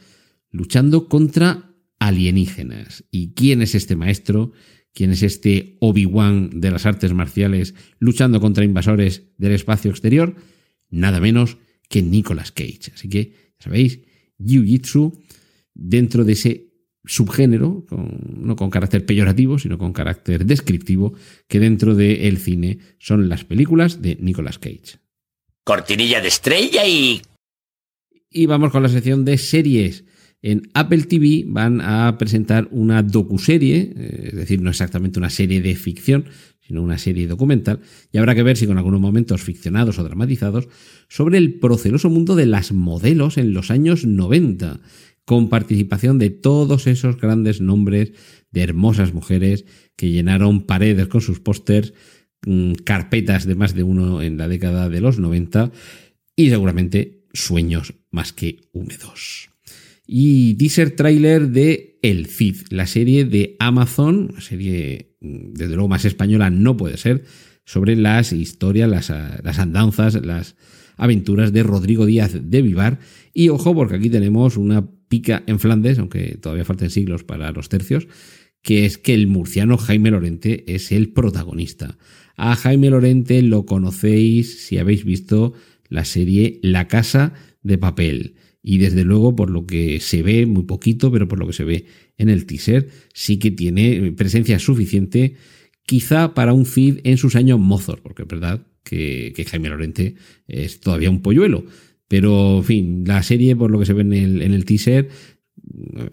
luchando 0.51 1.09
contra 1.09 1.75
alienígenas. 1.99 3.03
¿Y 3.11 3.33
quién 3.33 3.61
es 3.61 3.75
este 3.75 3.97
maestro? 3.97 4.53
¿Quién 4.93 5.11
es 5.11 5.21
este 5.21 5.75
Obi-Wan 5.81 6.61
de 6.61 6.71
las 6.71 6.85
artes 6.85 7.13
marciales 7.13 7.75
luchando 7.99 8.39
contra 8.39 8.63
invasores 8.63 9.33
del 9.37 9.51
espacio 9.51 9.91
exterior? 9.91 10.35
Nada 10.89 11.19
menos 11.19 11.57
que 11.89 12.01
Nicolas 12.01 12.53
Cage. 12.53 12.91
Así 12.93 13.09
que, 13.09 13.33
sabéis, 13.59 13.99
Jiu-Jitsu 14.39 15.13
dentro 15.73 16.23
de 16.23 16.33
ese 16.33 16.65
subgénero, 17.05 17.85
no 17.89 18.55
con 18.55 18.69
carácter 18.69 19.05
peyorativo, 19.05 19.59
sino 19.59 19.77
con 19.77 19.93
carácter 19.93 20.45
descriptivo, 20.45 21.13
que 21.47 21.59
dentro 21.59 21.95
del 21.95 22.37
cine 22.37 22.79
son 22.97 23.29
las 23.29 23.43
películas 23.43 24.01
de 24.01 24.17
Nicolas 24.19 24.59
Cage. 24.59 24.99
Cortinilla 25.63 26.21
de 26.21 26.27
estrella 26.27 26.87
y... 26.87 27.21
Y 28.29 28.47
vamos 28.47 28.71
con 28.71 28.83
la 28.83 28.89
sección 28.89 29.23
de 29.23 29.37
series. 29.37 30.03
En 30.41 30.69
Apple 30.73 31.03
TV 31.03 31.43
van 31.47 31.81
a 31.81 32.17
presentar 32.17 32.67
una 32.71 33.01
docuserie, 33.01 33.93
eh, 33.95 34.29
es 34.31 34.35
decir, 34.35 34.61
no 34.61 34.69
exactamente 34.69 35.19
una 35.19 35.29
serie 35.29 35.61
de 35.61 35.75
ficción, 35.75 36.25
sino 36.67 36.81
una 36.81 36.97
serie 36.97 37.27
documental, 37.27 37.79
y 38.11 38.17
habrá 38.17 38.35
que 38.35 38.43
ver 38.43 38.57
si 38.57 38.67
con 38.67 38.77
algunos 38.77 38.99
momentos 38.99 39.41
ficcionados 39.41 39.99
o 39.99 40.03
dramatizados, 40.03 40.67
sobre 41.07 41.37
el 41.37 41.59
proceloso 41.59 42.09
mundo 42.09 42.35
de 42.35 42.45
las 42.45 42.71
modelos 42.71 43.37
en 43.37 43.53
los 43.53 43.71
años 43.71 44.05
90 44.05 44.79
con 45.25 45.49
participación 45.49 46.19
de 46.19 46.29
todos 46.29 46.87
esos 46.87 47.19
grandes 47.19 47.59
nombres 47.59 48.13
de 48.51 48.61
hermosas 48.61 49.13
mujeres 49.13 49.65
que 49.95 50.11
llenaron 50.11 50.65
paredes 50.65 51.07
con 51.07 51.21
sus 51.21 51.39
pósters, 51.39 51.93
mm, 52.45 52.73
carpetas 52.83 53.45
de 53.45 53.55
más 53.55 53.73
de 53.73 53.83
uno 53.83 54.21
en 54.21 54.37
la 54.37 54.47
década 54.47 54.87
de 54.87 55.01
los 55.01 55.19
90 55.19 55.71
y 56.35 56.49
seguramente 56.49 57.25
sueños 57.33 57.95
más 58.11 58.33
que 58.33 58.61
húmedos. 58.71 59.49
Y 60.07 60.53
teaser 60.55 60.95
trailer 60.95 61.49
de 61.49 61.94
El 62.05 62.27
Cid, 62.27 62.57
la 62.69 62.85
serie 62.85 63.25
de 63.25 63.55
Amazon, 63.57 64.35
serie 64.37 65.15
mm, 65.21 65.53
desde 65.53 65.73
luego 65.73 65.89
más 65.89 66.05
española 66.05 66.51
no 66.51 66.77
puede 66.77 66.97
ser, 66.97 67.23
sobre 67.65 67.95
las 67.95 68.31
historias, 68.31 68.87
las, 68.87 69.09
las 69.09 69.57
andanzas, 69.57 70.23
las 70.23 70.55
aventuras 70.97 71.51
de 71.51 71.63
Rodrigo 71.63 72.05
Díaz 72.05 72.37
de 72.39 72.61
Vivar. 72.61 72.99
Y 73.33 73.49
ojo, 73.49 73.73
porque 73.73 73.95
aquí 73.95 74.11
tenemos 74.11 74.55
una 74.55 74.87
pica 75.07 75.43
en 75.47 75.57
Flandes, 75.59 75.97
aunque 75.97 76.37
todavía 76.37 76.63
falten 76.63 76.91
siglos 76.91 77.23
para 77.23 77.51
los 77.51 77.69
tercios, 77.69 78.07
que 78.61 78.85
es 78.85 78.99
que 78.99 79.15
el 79.15 79.25
murciano 79.25 79.77
Jaime 79.79 80.11
Lorente 80.11 80.63
es 80.75 80.91
el 80.91 81.09
protagonista. 81.09 81.97
A 82.37 82.55
Jaime 82.55 82.91
Lorente 82.91 83.41
lo 83.41 83.65
conocéis 83.65 84.63
si 84.63 84.77
habéis 84.77 85.05
visto 85.05 85.53
la 85.89 86.05
serie 86.05 86.59
La 86.61 86.87
Casa 86.87 87.33
de 87.63 87.79
Papel. 87.79 88.35
Y 88.67 88.79
desde 88.79 89.03
luego, 89.03 89.35
por 89.35 89.51
lo 89.51 89.67
que 89.67 89.99
se 89.99 90.23
ve, 90.23 90.47
muy 90.47 90.63
poquito, 90.63 91.11
pero 91.11 91.27
por 91.27 91.37
lo 91.37 91.45
que 91.45 91.53
se 91.53 91.63
ve 91.63 91.85
en 92.17 92.29
el 92.29 92.47
teaser, 92.47 92.89
sí 93.13 93.37
que 93.37 93.51
tiene 93.51 94.11
presencia 94.13 94.57
suficiente, 94.57 95.35
quizá 95.85 96.33
para 96.33 96.51
un 96.51 96.65
feed 96.65 97.01
en 97.03 97.17
sus 97.17 97.35
años 97.35 97.59
mozos, 97.59 97.99
porque 98.01 98.23
es 98.23 98.27
verdad 98.27 98.65
que, 98.83 99.33
que 99.35 99.45
Jaime 99.45 99.69
Lorente 99.69 100.15
es 100.47 100.79
todavía 100.79 101.11
un 101.11 101.21
polluelo. 101.21 101.65
Pero, 102.07 102.57
en 102.57 102.63
fin, 102.63 103.03
la 103.05 103.21
serie, 103.21 103.55
por 103.55 103.69
lo 103.69 103.77
que 103.77 103.85
se 103.85 103.93
ve 103.93 104.01
en 104.01 104.13
el, 104.13 104.41
en 104.41 104.53
el 104.55 104.65
teaser, 104.65 105.09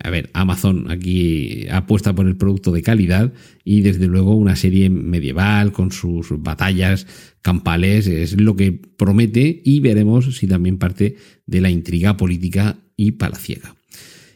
a 0.01 0.11
ver, 0.11 0.31
Amazon 0.33 0.91
aquí 0.91 1.67
apuesta 1.71 2.15
por 2.15 2.27
el 2.27 2.37
producto 2.37 2.73
de 2.73 2.83
calidad 2.83 3.33
y 3.65 3.83
desde 3.83 4.07
luego 4.07 4.35
una 4.35 4.57
serie 4.57 4.91
medieval 4.91 5.73
con 5.73 5.93
sus 5.93 6.29
batallas 6.43 7.07
campales 7.43 8.07
es 8.07 8.41
lo 8.41 8.57
que 8.57 8.73
promete 8.73 9.61
y 9.65 9.81
veremos 9.81 10.37
si 10.37 10.47
también 10.47 10.79
parte 10.79 11.17
de 11.47 11.61
la 11.61 11.71
intriga 11.71 12.17
política 12.17 12.79
y 12.97 13.13
palaciega. 13.13 13.75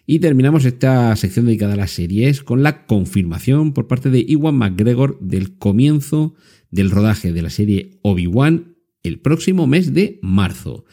Y 0.06 0.20
terminamos 0.20 0.64
esta 0.64 1.14
sección 1.16 1.46
dedicada 1.46 1.74
a 1.74 1.76
las 1.76 1.90
series 1.90 2.42
con 2.42 2.62
la 2.62 2.86
confirmación 2.86 3.72
por 3.72 3.88
parte 3.88 4.10
de 4.10 4.24
Iwan 4.26 4.54
McGregor 4.54 5.18
del 5.20 5.58
comienzo 5.58 6.34
del 6.70 6.90
rodaje 6.90 7.32
de 7.32 7.42
la 7.42 7.50
serie 7.50 7.98
Obi-Wan 8.02 8.76
el 9.02 9.18
próximo 9.20 9.66
mes 9.66 9.94
de 9.94 10.18
marzo. 10.22 10.84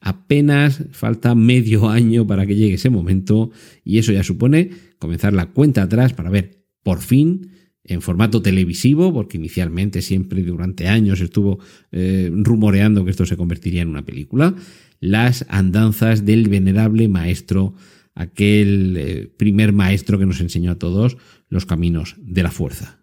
Apenas 0.00 0.84
falta 0.92 1.34
medio 1.34 1.88
año 1.90 2.26
para 2.26 2.46
que 2.46 2.56
llegue 2.56 2.74
ese 2.74 2.90
momento 2.90 3.50
y 3.84 3.98
eso 3.98 4.12
ya 4.12 4.24
supone 4.24 4.70
comenzar 4.98 5.32
la 5.32 5.46
cuenta 5.46 5.82
atrás 5.82 6.12
para 6.12 6.30
ver 6.30 6.60
por 6.82 7.00
fin 7.00 7.50
en 7.84 8.02
formato 8.02 8.42
televisivo, 8.42 9.12
porque 9.12 9.36
inicialmente 9.36 10.02
siempre 10.02 10.42
durante 10.42 10.86
años 10.86 11.20
estuvo 11.20 11.58
eh, 11.92 12.30
rumoreando 12.32 13.04
que 13.04 13.10
esto 13.10 13.26
se 13.26 13.36
convertiría 13.36 13.82
en 13.82 13.88
una 13.88 14.04
película, 14.04 14.54
las 15.00 15.46
andanzas 15.48 16.24
del 16.24 16.48
venerable 16.48 17.08
maestro, 17.08 17.74
aquel 18.14 18.96
eh, 18.98 19.32
primer 19.36 19.72
maestro 19.72 20.18
que 20.18 20.26
nos 20.26 20.40
enseñó 20.40 20.72
a 20.72 20.78
todos 20.78 21.16
los 21.48 21.66
caminos 21.66 22.16
de 22.18 22.42
la 22.42 22.50
fuerza. 22.50 23.00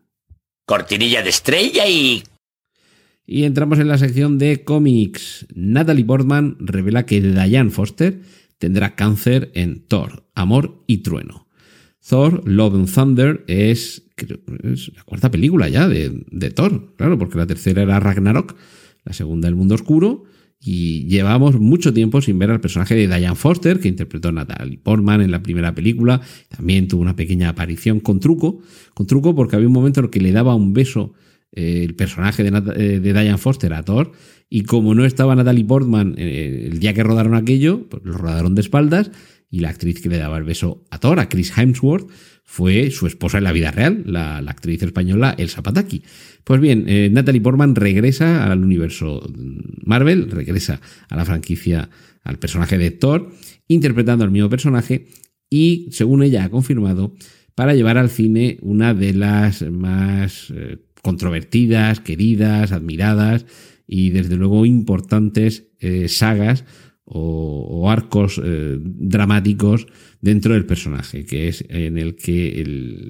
Cortinilla 0.66 1.24
de 1.24 1.30
estrella 1.30 1.88
y 1.88 2.24
y 3.28 3.44
entramos 3.44 3.78
en 3.78 3.90
la 3.90 3.98
sección 3.98 4.38
de 4.38 4.64
cómics. 4.64 5.46
Natalie 5.54 6.06
Portman 6.06 6.56
revela 6.60 7.06
que 7.06 7.22
Diane 7.22 7.70
Foster 7.70 8.22
tendrá 8.58 8.96
cáncer 8.96 9.52
en 9.54 9.86
Thor, 9.86 10.24
Amor 10.34 10.82
y 10.88 11.00
Trueno. 11.00 11.48
Thor, 12.08 12.42
Love 12.48 12.76
and 12.76 12.94
Thunder 12.94 13.44
es, 13.48 14.04
la 14.96 15.04
cuarta 15.04 15.30
película 15.30 15.68
ya 15.68 15.90
de, 15.90 16.52
Thor, 16.56 16.94
claro, 16.96 17.20
porque 17.20 17.38
la 17.38 17.46
tercera 17.46 17.82
era 17.82 18.00
Ragnarok, 18.00 18.56
la 19.04 19.12
segunda 19.12 19.50
El 19.50 19.56
Mundo 19.56 19.76
Oscuro, 19.76 20.24
y 20.60 21.06
llevamos 21.08 21.60
mucho 21.60 21.94
tiempo 21.94 22.22
sin 22.22 22.40
ver 22.40 22.50
al 22.50 22.62
personaje 22.62 22.96
de 22.96 23.08
Diane 23.08 23.36
Foster, 23.36 23.82
que 23.82 23.90
interpretó 23.90 24.32
Natalie 24.32 24.80
Portman 24.80 25.22
en 25.22 25.32
la 25.32 25.44
primera 25.44 25.76
película. 25.76 26.22
También 26.48 26.88
tuvo 26.88 27.02
una 27.02 27.16
pequeña 27.16 27.50
aparición 27.50 28.00
con 28.00 28.22
truco, 28.22 28.62
con 28.94 29.06
truco 29.06 29.36
porque 29.36 29.58
había 29.58 29.68
un 29.68 29.74
momento 29.74 30.00
en 30.00 30.06
el 30.06 30.10
que 30.10 30.22
le 30.22 30.32
daba 30.32 30.56
un 30.56 30.74
beso 30.74 31.14
el 31.52 31.96
personaje 31.96 32.44
de, 32.44 32.50
eh, 32.50 33.00
de, 33.00 33.14
Diane 33.14 33.38
Foster 33.38 33.74
a 33.74 33.84
Thor. 33.84 34.12
Y 34.50 34.64
como 34.64 34.96
no 34.96 35.06
estaba 35.06 35.36
Natalie 35.36 35.66
Portman 35.66 36.16
eh, 36.18 36.70
el 36.72 36.80
día 36.80 36.94
que 36.94 37.04
rodaron 37.04 37.36
aquello, 37.36 37.88
pues 37.90 38.04
lo 38.04 38.14
rodaron 38.14 38.56
de 38.56 38.62
espaldas. 38.62 39.12
Y 39.50 39.60
la 39.60 39.70
actriz 39.70 40.02
que 40.02 40.10
le 40.10 40.18
daba 40.18 40.38
el 40.38 40.44
beso 40.44 40.86
a 40.90 41.00
Thor, 41.00 41.20
a 41.20 41.30
Chris 41.30 41.58
Hemsworth, 41.58 42.10
fue 42.44 42.92
su 42.92 43.08
esposa 43.08 43.38
en 43.38 43.46
la 43.46 43.52
vida 43.52 43.72
real, 43.72 44.04
la, 44.06 44.38
actriz 44.38 44.84
española 44.84 45.36
Elsa 45.38 45.64
Pataki. 45.64 46.04
Pues 46.44 46.60
bien, 46.60 46.86
Natalie 47.14 47.42
Portman 47.42 47.76
regresa 47.76 48.46
al 48.46 48.64
universo 48.64 49.22
Marvel, 49.84 50.32
regresa 50.32 50.82
a 51.10 51.16
la 51.16 51.26
franquicia, 51.26 51.90
al 52.24 52.40
personaje 52.40 52.78
de 52.78 52.92
Thor, 52.92 53.32
interpretando 53.68 54.26
al 54.26 54.32
mismo 54.32 54.50
personaje 54.50 55.08
y, 55.50 55.88
según 55.92 56.24
ella 56.24 56.44
ha 56.44 56.50
confirmado, 56.50 57.14
para 57.56 57.74
llevar 57.74 57.98
al 57.98 58.10
cine 58.10 58.58
una 58.62 58.94
de 58.94 59.14
las 59.14 59.62
más 59.64 60.54
controvertidas, 61.08 62.02
queridas, 62.02 62.74
admiradas 62.74 63.46
y 63.88 64.10
desde 64.10 64.36
luego 64.36 64.66
importantes 64.66 65.70
eh, 65.80 66.10
sagas 66.10 66.66
o, 67.06 67.90
arcos 67.90 68.42
eh, 68.44 68.78
dramáticos 68.82 69.88
dentro 70.20 70.54
del 70.54 70.66
personaje, 70.66 71.26
que 71.26 71.48
es 71.48 71.64
en 71.70 71.98
el 71.98 72.18
que 72.18 72.62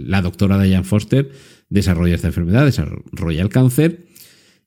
la 0.05 0.21
doctora 0.21 0.61
Diane 0.61 0.83
Foster 0.83 1.31
desarrolla 1.69 2.13
esta 2.13 2.27
enfermedad, 2.27 2.65
desarrolla 2.65 3.41
el 3.41 3.49
cáncer. 3.49 4.05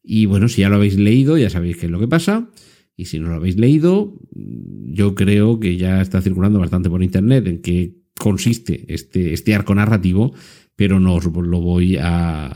Y 0.02 0.26
bueno, 0.26 0.48
si 0.48 0.62
ya 0.62 0.68
lo 0.68 0.74
habéis 0.74 0.98
leído, 0.98 1.38
ya 1.38 1.50
sabéis 1.50 1.76
qué 1.76 1.86
es 1.86 1.92
lo 1.92 2.00
que 2.00 2.08
pasa. 2.08 2.50
Y 2.96 3.04
si 3.04 3.20
no 3.20 3.28
lo 3.28 3.36
habéis 3.36 3.56
leído, 3.58 4.18
yo 4.32 5.14
creo 5.14 5.60
que 5.60 5.76
ya 5.76 6.02
está 6.02 6.20
circulando 6.20 6.58
bastante 6.58 6.90
por 6.90 7.04
internet 7.04 7.46
en 7.46 7.62
qué 7.62 7.94
consiste 8.18 8.92
este, 8.92 9.32
este 9.34 9.54
arco 9.54 9.72
narrativo 9.76 10.34
pero 10.80 10.98
no 10.98 11.16
os 11.16 11.26
lo 11.26 11.60
voy 11.60 11.98
a, 12.00 12.50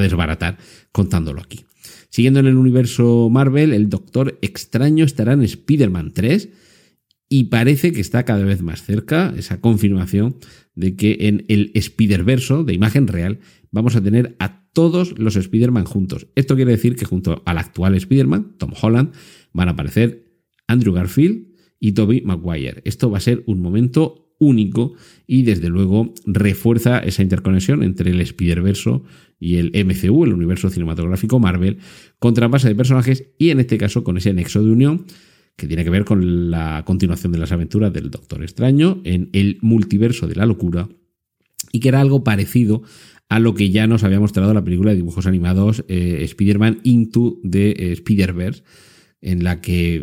desbaratar 0.00 0.58
contándolo 0.90 1.40
aquí. 1.40 1.64
Siguiendo 2.10 2.40
en 2.40 2.46
el 2.46 2.56
universo 2.56 3.28
Marvel, 3.30 3.72
el 3.72 3.88
Doctor 3.88 4.36
Extraño 4.42 5.04
estará 5.04 5.34
en 5.34 5.42
Spider-Man 5.42 6.10
3 6.12 6.48
y 7.28 7.44
parece 7.44 7.92
que 7.92 8.00
está 8.00 8.24
cada 8.24 8.42
vez 8.42 8.62
más 8.62 8.82
cerca 8.82 9.32
esa 9.38 9.60
confirmación 9.60 10.38
de 10.74 10.96
que 10.96 11.18
en 11.20 11.44
el 11.46 11.70
Spider-Verso 11.74 12.64
de 12.64 12.74
imagen 12.74 13.06
real 13.06 13.38
vamos 13.70 13.94
a 13.94 14.02
tener 14.02 14.34
a 14.40 14.64
todos 14.72 15.16
los 15.16 15.36
Spider-Man 15.36 15.84
juntos. 15.84 16.26
Esto 16.34 16.56
quiere 16.56 16.72
decir 16.72 16.96
que 16.96 17.04
junto 17.04 17.44
al 17.46 17.58
actual 17.58 17.94
Spider-Man, 17.94 18.56
Tom 18.58 18.72
Holland, 18.82 19.12
van 19.52 19.68
a 19.68 19.72
aparecer 19.72 20.32
Andrew 20.66 20.92
Garfield 20.92 21.46
y 21.78 21.92
Tobey 21.92 22.22
Maguire. 22.22 22.82
Esto 22.84 23.08
va 23.08 23.18
a 23.18 23.20
ser 23.20 23.44
un 23.46 23.60
momento 23.60 24.25
único 24.38 24.94
y 25.26 25.42
desde 25.42 25.68
luego 25.68 26.12
refuerza 26.26 26.98
esa 26.98 27.22
interconexión 27.22 27.82
entre 27.82 28.10
el 28.10 28.20
Spider-Verse 28.20 29.00
y 29.38 29.56
el 29.56 29.72
MCU, 29.84 30.24
el 30.24 30.32
universo 30.32 30.70
cinematográfico 30.70 31.38
Marvel, 31.38 31.78
con 32.18 32.34
base 32.34 32.68
de 32.68 32.74
personajes 32.74 33.30
y 33.38 33.50
en 33.50 33.60
este 33.60 33.78
caso 33.78 34.04
con 34.04 34.16
ese 34.16 34.32
nexo 34.32 34.62
de 34.62 34.70
unión 34.70 35.06
que 35.56 35.66
tiene 35.66 35.84
que 35.84 35.90
ver 35.90 36.04
con 36.04 36.50
la 36.50 36.84
continuación 36.86 37.32
de 37.32 37.38
las 37.38 37.52
aventuras 37.52 37.92
del 37.92 38.10
Doctor 38.10 38.42
Extraño 38.42 39.00
en 39.04 39.30
el 39.32 39.58
multiverso 39.62 40.26
de 40.26 40.34
la 40.34 40.46
locura 40.46 40.88
y 41.72 41.80
que 41.80 41.88
era 41.88 42.00
algo 42.00 42.24
parecido 42.24 42.82
a 43.28 43.40
lo 43.40 43.54
que 43.54 43.70
ya 43.70 43.86
nos 43.86 44.04
había 44.04 44.20
mostrado 44.20 44.54
la 44.54 44.62
película 44.62 44.90
de 44.90 44.96
dibujos 44.96 45.26
animados 45.26 45.84
eh, 45.88 46.18
Spider-Man 46.22 46.80
Into 46.84 47.40
the 47.48 47.70
eh, 47.70 47.92
Spider-Verse, 47.92 48.62
en 49.26 49.42
la 49.42 49.60
que 49.60 50.02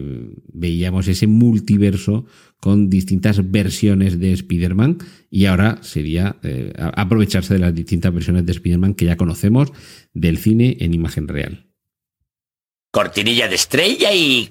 veíamos 0.52 1.08
ese 1.08 1.28
multiverso 1.28 2.26
con 2.60 2.90
distintas 2.90 3.52
versiones 3.52 4.20
de 4.20 4.34
Spider-Man 4.34 4.98
y 5.30 5.46
ahora 5.46 5.80
sería 5.82 6.36
eh, 6.44 6.74
aprovecharse 6.76 7.54
de 7.54 7.62
las 7.62 7.74
distintas 7.74 8.14
versiones 8.14 8.46
de 8.46 8.52
Spider-Man 8.52 8.96
que 8.96 9.06
ya 9.06 9.16
conocemos 9.16 9.72
del 10.14 10.38
cine 10.38 10.76
en 10.82 10.94
imagen 10.94 11.30
real. 11.30 11.68
Cortinilla 12.92 13.48
de 13.48 13.56
estrella 13.56 14.14
y... 14.14 14.50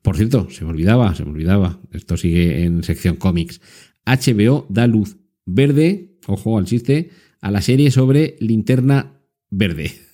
Por 0.00 0.16
cierto, 0.16 0.48
se 0.50 0.64
me 0.64 0.70
olvidaba, 0.70 1.14
se 1.16 1.24
me 1.24 1.32
olvidaba, 1.32 1.80
esto 1.92 2.16
sigue 2.16 2.64
en 2.64 2.84
sección 2.84 3.16
cómics. 3.16 3.60
HBO 4.04 4.66
da 4.68 4.86
luz 4.86 5.16
verde, 5.44 6.18
ojo 6.26 6.56
al 6.56 6.66
chiste, 6.66 7.10
a 7.40 7.50
la 7.50 7.62
serie 7.62 7.90
sobre 7.90 8.36
linterna 8.38 9.20
verde. 9.50 10.05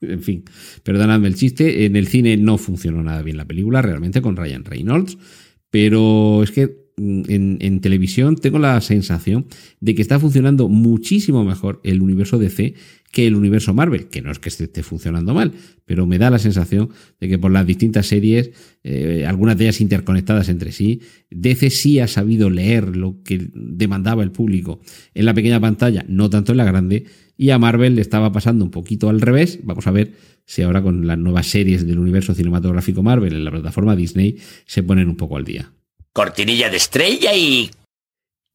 En 0.00 0.22
fin, 0.22 0.44
perdonadme 0.84 1.28
el 1.28 1.34
chiste, 1.34 1.84
en 1.84 1.96
el 1.96 2.06
cine 2.06 2.36
no 2.36 2.56
funcionó 2.56 3.02
nada 3.02 3.22
bien 3.22 3.36
la 3.36 3.46
película, 3.46 3.82
realmente 3.82 4.22
con 4.22 4.36
Ryan 4.36 4.64
Reynolds, 4.64 5.18
pero 5.70 6.42
es 6.42 6.52
que 6.52 6.88
mm, 6.96 7.22
en, 7.28 7.80
televisión 7.80 8.36
tengo 8.36 8.60
la 8.60 8.80
sensación 8.80 9.46
de 9.80 9.96
que 9.96 10.02
está 10.02 10.20
funcionando 10.20 10.68
muchísimo 10.68 11.44
mejor 11.44 11.80
el 11.82 12.00
universo 12.00 12.38
DC 12.38 12.74
que 13.10 13.26
el 13.26 13.34
universo 13.34 13.72
Marvel, 13.72 14.08
que 14.08 14.20
no 14.20 14.30
es 14.30 14.38
que 14.38 14.50
esté 14.50 14.82
funcionando 14.82 15.32
mal, 15.34 15.52
pero 15.86 16.06
me 16.06 16.18
da 16.18 16.30
la 16.30 16.38
sensación 16.38 16.90
de 17.18 17.28
que 17.28 17.38
por 17.38 17.50
las 17.50 17.66
distintas 17.66 18.06
series, 18.06 18.50
eh, 18.84 19.24
algunas 19.26 19.56
de 19.56 19.64
ellas 19.64 19.80
interconectadas 19.80 20.48
entre 20.50 20.72
sí, 20.72 21.00
DC 21.30 21.70
sí 21.70 22.00
ha 22.00 22.06
sabido 22.06 22.50
leer 22.50 22.96
lo 22.96 23.22
que 23.22 23.50
demandaba 23.54 24.22
el 24.22 24.30
público 24.30 24.80
en 25.14 25.24
la 25.24 25.34
pequeña 25.34 25.58
pantalla, 25.58 26.04
no 26.06 26.28
tanto 26.28 26.52
en 26.52 26.58
la 26.58 26.64
grande, 26.64 27.06
y 27.40 27.50
a 27.50 27.58
Marvel 27.58 27.94
le 27.94 28.02
estaba 28.02 28.32
pasando 28.32 28.64
un 28.64 28.72
poquito 28.72 29.08
al 29.08 29.20
revés. 29.20 29.60
Vamos 29.62 29.86
a 29.86 29.92
ver 29.92 30.12
si 30.44 30.62
ahora 30.62 30.82
con 30.82 31.06
las 31.06 31.16
nuevas 31.16 31.46
series 31.46 31.86
del 31.86 32.00
universo 32.00 32.34
cinematográfico 32.34 33.02
Marvel 33.02 33.32
en 33.32 33.44
la 33.44 33.52
plataforma 33.52 33.94
Disney 33.94 34.36
se 34.66 34.82
ponen 34.82 35.08
un 35.08 35.16
poco 35.16 35.36
al 35.36 35.44
día. 35.44 35.72
Cortinilla 36.12 36.68
de 36.68 36.76
estrella 36.76 37.34
y... 37.34 37.70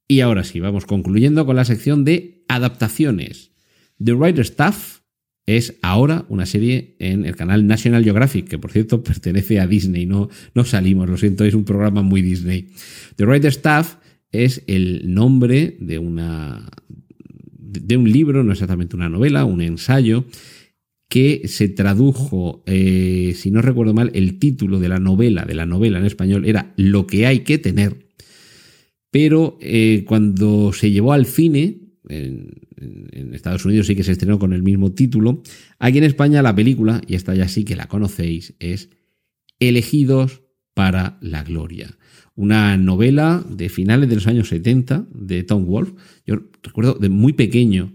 Y 0.05 0.19
ahora 0.19 0.43
sí, 0.43 0.59
vamos 0.59 0.85
concluyendo 0.85 1.45
con 1.45 1.55
la 1.55 1.63
sección 1.63 2.03
de 2.03 2.43
adaptaciones. 2.49 3.51
The 4.03 4.13
Writer 4.13 4.45
Stuff 4.45 4.99
es 5.45 5.75
ahora 5.81 6.25
una 6.27 6.45
serie 6.45 6.97
en 6.99 7.25
el 7.25 7.37
canal 7.37 7.65
National 7.65 8.03
Geographic, 8.03 8.49
que 8.49 8.59
por 8.59 8.71
cierto 8.71 9.01
pertenece 9.03 9.61
a 9.61 9.67
Disney, 9.67 10.05
no, 10.05 10.29
no 10.53 10.65
salimos, 10.65 11.09
lo 11.09 11.15
siento, 11.15 11.45
es 11.45 11.53
un 11.53 11.63
programa 11.63 12.01
muy 12.01 12.21
Disney. 12.21 12.67
The 13.15 13.25
Writer 13.25 13.53
Stuff 13.53 13.95
es 14.33 14.61
el 14.67 15.13
nombre 15.13 15.77
de 15.79 15.99
una 15.99 16.67
de 17.81 17.97
un 17.97 18.11
libro, 18.11 18.43
no 18.43 18.51
exactamente 18.51 18.95
una 18.95 19.09
novela, 19.09 19.45
un 19.45 19.61
ensayo, 19.61 20.25
que 21.09 21.47
se 21.47 21.69
tradujo, 21.69 22.63
eh, 22.65 23.33
si 23.35 23.51
no 23.51 23.61
recuerdo 23.61 23.93
mal, 23.93 24.11
el 24.15 24.39
título 24.39 24.79
de 24.79 24.89
la 24.89 24.99
novela, 24.99 25.45
de 25.45 25.53
la 25.53 25.65
novela 25.65 25.99
en 25.99 26.05
español, 26.05 26.45
era 26.45 26.73
Lo 26.75 27.05
que 27.05 27.27
hay 27.27 27.41
que 27.41 27.57
tener. 27.57 28.07
Pero 29.11 29.59
eh, 29.61 30.05
cuando 30.07 30.73
se 30.73 30.89
llevó 30.89 31.13
al 31.13 31.27
cine, 31.27 31.83
en, 32.09 32.63
Estados 33.33 33.65
Unidos 33.65 33.87
sí 33.87 33.95
que 33.95 34.03
se 34.03 34.11
estrenó 34.11 34.39
con 34.39 34.53
el 34.53 34.63
mismo 34.63 34.93
título. 34.93 35.43
Aquí 35.79 35.97
en 35.97 36.03
España 36.03 36.41
la 36.41 36.55
película, 36.55 37.01
y 37.07 37.15
esta 37.15 37.35
ya 37.35 37.47
sí 37.47 37.63
que 37.63 37.75
la 37.75 37.87
conocéis, 37.87 38.55
es 38.59 38.89
Elegidos 39.59 40.41
para 40.73 41.17
la 41.21 41.43
Gloria. 41.43 41.97
Una 42.35 42.77
novela 42.77 43.43
de 43.47 43.69
finales 43.69 44.09
de 44.09 44.15
los 44.15 44.27
años 44.27 44.49
70 44.49 45.07
de 45.13 45.43
Tom 45.43 45.65
Wolfe. 45.65 45.93
Yo 46.25 46.37
recuerdo 46.63 46.95
de 46.95 47.09
muy 47.09 47.33
pequeño, 47.33 47.93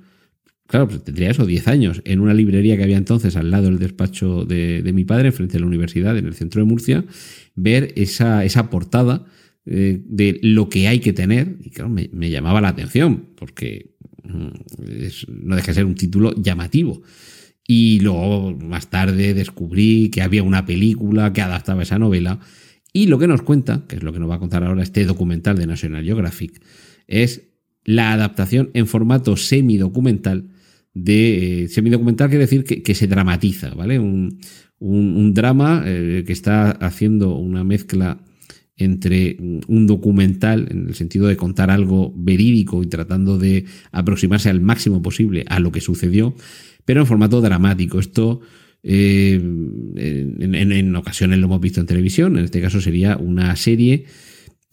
claro, 0.67 0.89
pues 0.89 1.03
tendría 1.03 1.31
eso, 1.31 1.45
10 1.45 1.69
años, 1.69 2.03
en 2.05 2.21
una 2.21 2.35
librería 2.35 2.77
que 2.77 2.85
había 2.85 2.99
entonces 2.99 3.37
al 3.37 3.51
lado 3.51 3.65
del 3.65 3.79
despacho 3.79 4.45
de, 4.45 4.89
mi 4.95 5.05
padre, 5.05 5.33
frente 5.33 5.57
a 5.57 5.61
la 5.61 5.67
universidad, 5.67 6.17
en 6.17 6.27
el 6.27 6.35
centro 6.35 6.61
de 6.61 6.67
Murcia, 6.67 7.05
ver 7.57 7.93
esa, 7.97 8.45
esa 8.45 8.71
portada 8.71 9.27
eh, 9.67 10.01
de 10.05 10.39
lo 10.43 10.69
que 10.69 10.87
hay 10.87 11.01
que 11.01 11.13
tener. 11.13 11.57
Y 11.63 11.71
claro, 11.71 11.91
me, 11.91 12.09
me 12.13 12.31
llamaba 12.31 12.61
la 12.61 12.69
atención, 12.69 13.31
porque 13.35 13.99
no 14.29 15.57
deja 15.57 15.69
de 15.69 15.75
ser 15.75 15.85
un 15.85 15.95
título 15.95 16.35
llamativo. 16.37 17.03
Y 17.67 18.01
luego 18.01 18.57
más 18.57 18.89
tarde 18.89 19.35
descubrí 19.35 20.11
que 20.11 20.23
había 20.23 20.43
una 20.43 20.65
película 20.65 21.33
que 21.33 21.43
adaptaba 21.43 21.83
esa 21.83 21.99
novela. 21.99 22.41
Y 22.93 23.07
lo 23.07 23.19
que 23.19 23.27
nos 23.29 23.43
cuenta, 23.43 23.85
que 23.87 23.97
es 23.97 24.03
lo 24.03 24.13
que 24.13 24.19
nos 24.19 24.31
va 24.31 24.37
a 24.37 24.39
contar 24.39 24.65
ahora 24.65 24.83
este 24.83 25.05
documental 25.05 25.57
de 25.57 25.67
National 25.67 26.05
Geographic, 26.05 26.61
es 27.07 27.49
la 27.85 28.13
adaptación 28.13 28.71
en 28.75 28.87
formato 28.87 29.37
semidocumental 29.37 30.51
de... 30.95 31.65
Eh, 31.65 31.69
semidocumental 31.69 32.29
quiere 32.29 32.47
decir 32.47 32.65
que, 32.65 32.95
se 32.95 33.07
dramatiza, 33.07 33.75
¿vale? 33.75 33.99
Un, 33.99 34.39
drama 35.35 35.83
eh, 35.87 36.25
que 36.27 36.33
está 36.33 36.71
haciendo 36.71 37.37
una 37.37 37.65
mezcla 37.65 38.21
entre 38.77 39.37
un 39.67 39.87
documental, 39.87 40.69
en 40.71 40.89
el 40.89 40.95
sentido 40.95 41.27
de 41.27 41.37
contar 41.37 41.71
algo 41.71 42.13
verídico 42.17 42.83
y 42.83 42.87
tratando 42.87 43.37
de 43.37 43.65
aproximarse 43.91 44.51
al 44.51 44.61
máximo 44.61 45.03
posible 45.03 45.45
a 45.49 45.59
lo 45.59 45.73
que 45.73 45.81
sucedió, 45.81 46.35
pero 46.85 47.01
en 47.01 47.07
formato 47.07 47.41
dramático. 47.41 47.99
Esto 47.99 48.41
eh, 48.83 49.35
en, 49.35 50.97
ocasiones 50.97 51.39
lo 51.39 51.47
hemos 51.47 51.61
visto 51.61 51.81
en 51.81 51.87
televisión, 51.87 52.39
en 52.39 52.45
este 52.45 52.61
caso 52.61 52.81
sería 52.81 53.17
una 53.17 53.55
serie 53.57 54.05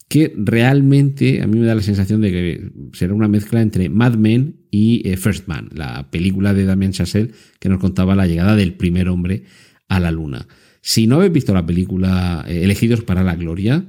que 0.08 0.32
realmente 0.36 1.42
a 1.42 1.48
mí 1.48 1.58
me 1.58 1.66
da 1.66 1.74
la 1.74 1.82
sensación 1.82 2.20
de 2.20 2.30
que 2.30 2.70
será 2.92 3.12
una 3.14 3.26
mezcla 3.26 3.60
entre 3.60 3.88
Mad 3.88 4.14
Men 4.14 4.60
y 4.70 5.08
eh, 5.08 5.16
First 5.16 5.48
Man, 5.48 5.68
la 5.74 6.10
película 6.10 6.54
de 6.54 6.64
Damien 6.64 6.92
Chazelle 6.92 7.32
que 7.58 7.68
nos 7.68 7.80
contaba 7.80 8.14
la 8.14 8.28
llegada 8.28 8.54
del 8.54 8.74
primer 8.74 9.08
hombre 9.08 9.42
a 9.88 9.98
la 9.98 10.12
luna. 10.12 10.46
Si 10.80 11.08
no 11.08 11.16
habéis 11.16 11.32
visto 11.32 11.52
la 11.52 11.66
película 11.66 12.44
eh, 12.46 12.62
Elegidos 12.62 13.02
para 13.02 13.24
la 13.24 13.34
Gloria 13.34 13.84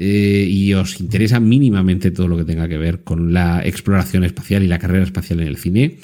y 0.00 0.72
os 0.74 1.00
interesa 1.00 1.40
mínimamente 1.40 2.12
todo 2.12 2.28
lo 2.28 2.36
que 2.36 2.44
tenga 2.44 2.68
que 2.68 2.78
ver 2.78 3.02
con 3.02 3.32
la 3.32 3.66
exploración 3.66 4.22
espacial 4.22 4.62
y 4.62 4.68
la 4.68 4.78
carrera 4.78 5.02
espacial 5.02 5.40
en 5.40 5.48
el 5.48 5.56
cine, 5.56 5.98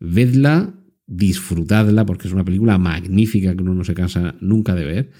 vedla, 0.00 0.74
disfrutadla, 1.06 2.04
porque 2.04 2.28
es 2.28 2.34
una 2.34 2.44
película 2.44 2.78
magnífica 2.78 3.54
que 3.54 3.62
uno 3.62 3.74
no 3.74 3.84
se 3.84 3.94
cansa 3.94 4.34
nunca 4.40 4.74
de 4.74 4.84
ver 4.84 5.10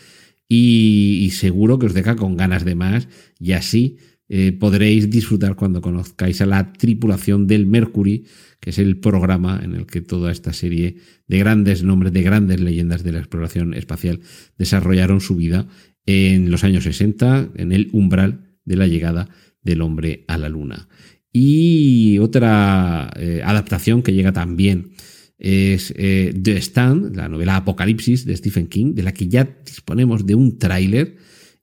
y, 0.48 1.30
seguro 1.32 1.78
que 1.78 1.86
os 1.86 1.94
deja 1.94 2.16
con 2.16 2.36
ganas 2.36 2.64
de 2.64 2.74
más 2.74 3.08
y 3.38 3.52
así 3.52 3.98
eh, 4.28 4.52
podréis 4.52 5.10
disfrutar 5.10 5.54
cuando 5.54 5.80
conozcáis 5.80 6.40
a 6.40 6.46
la 6.46 6.72
tripulación 6.72 7.46
del 7.46 7.66
Mercury 7.66 8.24
que 8.60 8.70
es 8.70 8.78
el 8.78 8.98
programa 8.98 9.60
en 9.62 9.74
el 9.74 9.86
que 9.86 10.00
toda 10.00 10.32
esta 10.32 10.52
serie 10.52 10.96
de 11.28 11.38
grandes 11.38 11.82
nombres, 11.82 12.12
de 12.12 12.22
grandes 12.22 12.60
leyendas 12.60 13.04
de 13.04 13.12
la 13.12 13.18
exploración 13.18 13.74
espacial 13.74 14.20
desarrollaron 14.58 15.20
su 15.20 15.36
vida 15.36 15.68
en 16.06 16.50
los 16.50 16.64
años 16.64 16.84
60, 16.84 17.50
en 17.56 17.72
el 17.72 17.90
umbral 17.92 18.56
de 18.64 18.76
la 18.76 18.86
llegada 18.86 19.28
del 19.62 19.82
hombre 19.82 20.24
a 20.28 20.38
la 20.38 20.48
luna. 20.48 20.88
Y 21.32 22.18
otra 22.18 23.10
eh, 23.16 23.42
adaptación 23.44 24.02
que 24.02 24.12
llega 24.12 24.32
también 24.32 24.92
es 25.38 25.92
eh, 25.96 26.34
The 26.40 26.60
Stand, 26.60 27.16
la 27.16 27.28
novela 27.28 27.56
Apocalipsis 27.56 28.24
de 28.24 28.36
Stephen 28.36 28.68
King, 28.68 28.94
de 28.94 29.02
la 29.02 29.12
que 29.12 29.28
ya 29.28 29.44
disponemos 29.64 30.26
de 30.26 30.34
un 30.34 30.58
tráiler 30.58 31.16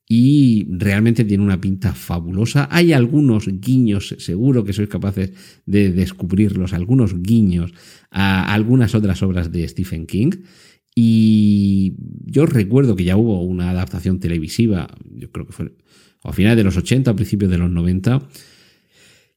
y 0.07 0.67
realmente 0.69 1.23
tiene 1.23 1.43
una 1.43 1.59
pinta 1.59 1.93
fabulosa. 1.93 2.67
Hay 2.71 2.93
algunos 2.93 3.47
guiños, 3.47 4.15
seguro 4.19 4.63
que 4.63 4.73
sois 4.73 4.89
capaces 4.89 5.31
de 5.65 5.91
descubrirlos, 5.91 6.73
algunos 6.73 7.21
guiños 7.21 7.73
a 8.11 8.53
algunas 8.53 8.93
otras 8.95 9.23
obras 9.23 9.51
de 9.51 9.67
Stephen 9.67 10.05
King. 10.05 10.31
Y 10.95 11.95
yo 12.25 12.45
recuerdo 12.45 12.95
que 12.95 13.05
ya 13.05 13.17
hubo 13.17 13.41
una 13.41 13.71
adaptación 13.71 14.19
televisiva, 14.19 14.87
yo 15.09 15.31
creo 15.31 15.47
que 15.47 15.53
fue 15.53 15.73
a 16.23 16.31
finales 16.31 16.57
de 16.57 16.63
los 16.63 16.77
80, 16.77 17.11
a 17.11 17.15
principios 17.15 17.49
de 17.49 17.57
los 17.57 17.71
90, 17.71 18.27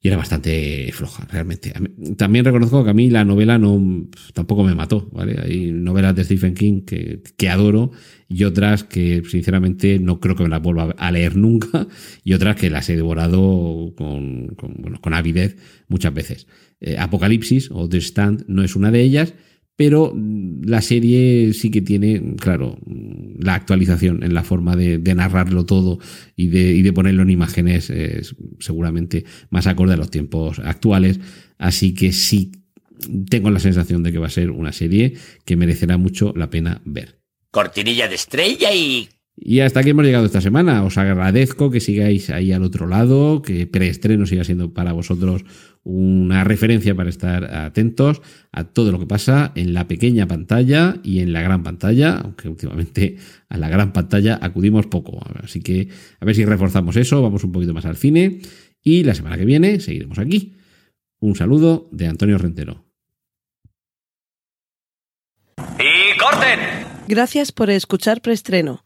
era 0.06 0.16
bastante 0.16 0.90
floja, 0.92 1.26
realmente. 1.30 1.72
También 2.16 2.44
reconozco 2.44 2.84
que 2.84 2.90
a 2.90 2.94
mí 2.94 3.10
la 3.10 3.24
novela 3.24 3.58
no 3.58 4.06
tampoco 4.34 4.64
me 4.64 4.74
mató, 4.74 5.08
¿vale? 5.12 5.40
Hay 5.42 5.72
novelas 5.72 6.14
de 6.14 6.24
Stephen 6.24 6.54
King 6.54 6.82
que, 6.82 7.22
que 7.36 7.48
adoro 7.48 7.92
y 8.28 8.44
otras 8.44 8.84
que 8.84 9.22
sinceramente 9.28 9.98
no 9.98 10.20
creo 10.20 10.36
que 10.36 10.42
me 10.42 10.48
las 10.48 10.62
vuelva 10.62 10.94
a 10.98 11.10
leer 11.10 11.36
nunca 11.36 11.86
y 12.24 12.34
otras 12.34 12.56
que 12.56 12.70
las 12.70 12.88
he 12.90 12.96
devorado 12.96 13.92
con, 13.96 14.56
con 15.00 15.14
avidez 15.14 15.56
muchas 15.88 16.12
veces. 16.12 16.46
Eh, 16.80 16.96
Apocalipsis 16.98 17.70
o 17.72 17.88
The 17.88 18.00
Stand 18.00 18.44
no 18.48 18.62
es 18.62 18.76
una 18.76 18.90
de 18.90 19.00
ellas, 19.00 19.34
pero 19.76 20.14
la 20.62 20.80
serie 20.80 21.52
sí 21.52 21.70
que 21.70 21.82
tiene, 21.82 22.34
claro, 22.40 22.78
la 23.38 23.54
actualización 23.54 24.22
en 24.22 24.32
la 24.32 24.42
forma 24.42 24.74
de, 24.74 24.98
narrarlo 25.14 25.66
todo 25.66 25.98
y 26.34 26.48
de, 26.48 26.82
de, 26.82 26.92
ponerlo 26.92 27.22
en 27.22 27.30
imágenes 27.30 27.90
es 27.90 28.34
seguramente 28.58 29.24
más 29.50 29.66
acorde 29.66 29.94
a 29.94 29.98
los 29.98 30.10
tiempos 30.10 30.58
actuales, 30.60 31.20
así 31.58 31.94
que 31.94 32.12
sí 32.12 32.52
tengo 33.28 33.50
la 33.50 33.60
sensación 33.60 34.02
de 34.02 34.12
que 34.12 34.18
va 34.18 34.26
a 34.26 34.30
ser 34.30 34.50
una 34.50 34.72
serie 34.72 35.14
que 35.44 35.56
merecerá 35.56 35.98
mucho 35.98 36.32
la 36.34 36.50
pena 36.50 36.80
ver. 36.84 37.20
Cortinilla 37.50 38.08
de 38.08 38.14
estrella 38.14 38.72
y 38.74 39.08
y 39.38 39.60
hasta 39.60 39.80
aquí 39.80 39.90
hemos 39.90 40.04
llegado 40.04 40.24
esta 40.24 40.40
semana. 40.40 40.82
Os 40.82 40.96
agradezco 40.96 41.70
que 41.70 41.80
sigáis 41.80 42.30
ahí 42.30 42.52
al 42.52 42.62
otro 42.62 42.86
lado, 42.86 43.42
que 43.42 43.66
preestreno 43.66 44.24
siga 44.24 44.44
siendo 44.44 44.72
para 44.72 44.92
vosotros 44.92 45.44
una 45.84 46.42
referencia 46.42 46.94
para 46.94 47.10
estar 47.10 47.44
atentos 47.54 48.22
a 48.50 48.64
todo 48.64 48.90
lo 48.90 48.98
que 48.98 49.06
pasa 49.06 49.52
en 49.54 49.74
la 49.74 49.86
pequeña 49.86 50.26
pantalla 50.26 50.96
y 51.04 51.20
en 51.20 51.32
la 51.32 51.42
gran 51.42 51.62
pantalla, 51.62 52.16
aunque 52.16 52.48
últimamente 52.48 53.18
a 53.48 53.58
la 53.58 53.68
gran 53.68 53.92
pantalla 53.92 54.38
acudimos 54.40 54.86
poco. 54.86 55.20
Así 55.42 55.60
que 55.60 55.88
a 56.18 56.24
ver 56.24 56.34
si 56.34 56.44
reforzamos 56.44 56.96
eso, 56.96 57.20
vamos 57.20 57.44
un 57.44 57.52
poquito 57.52 57.74
más 57.74 57.84
al 57.84 57.96
cine 57.96 58.40
y 58.82 59.04
la 59.04 59.14
semana 59.14 59.36
que 59.36 59.44
viene 59.44 59.80
seguiremos 59.80 60.18
aquí. 60.18 60.54
Un 61.20 61.36
saludo 61.36 61.88
de 61.92 62.06
Antonio 62.06 62.38
Rentero. 62.38 62.86
¡Y 65.78 66.18
corten! 66.18 66.58
Gracias 67.06 67.52
por 67.52 67.70
escuchar 67.70 68.22
Preestreno 68.22 68.85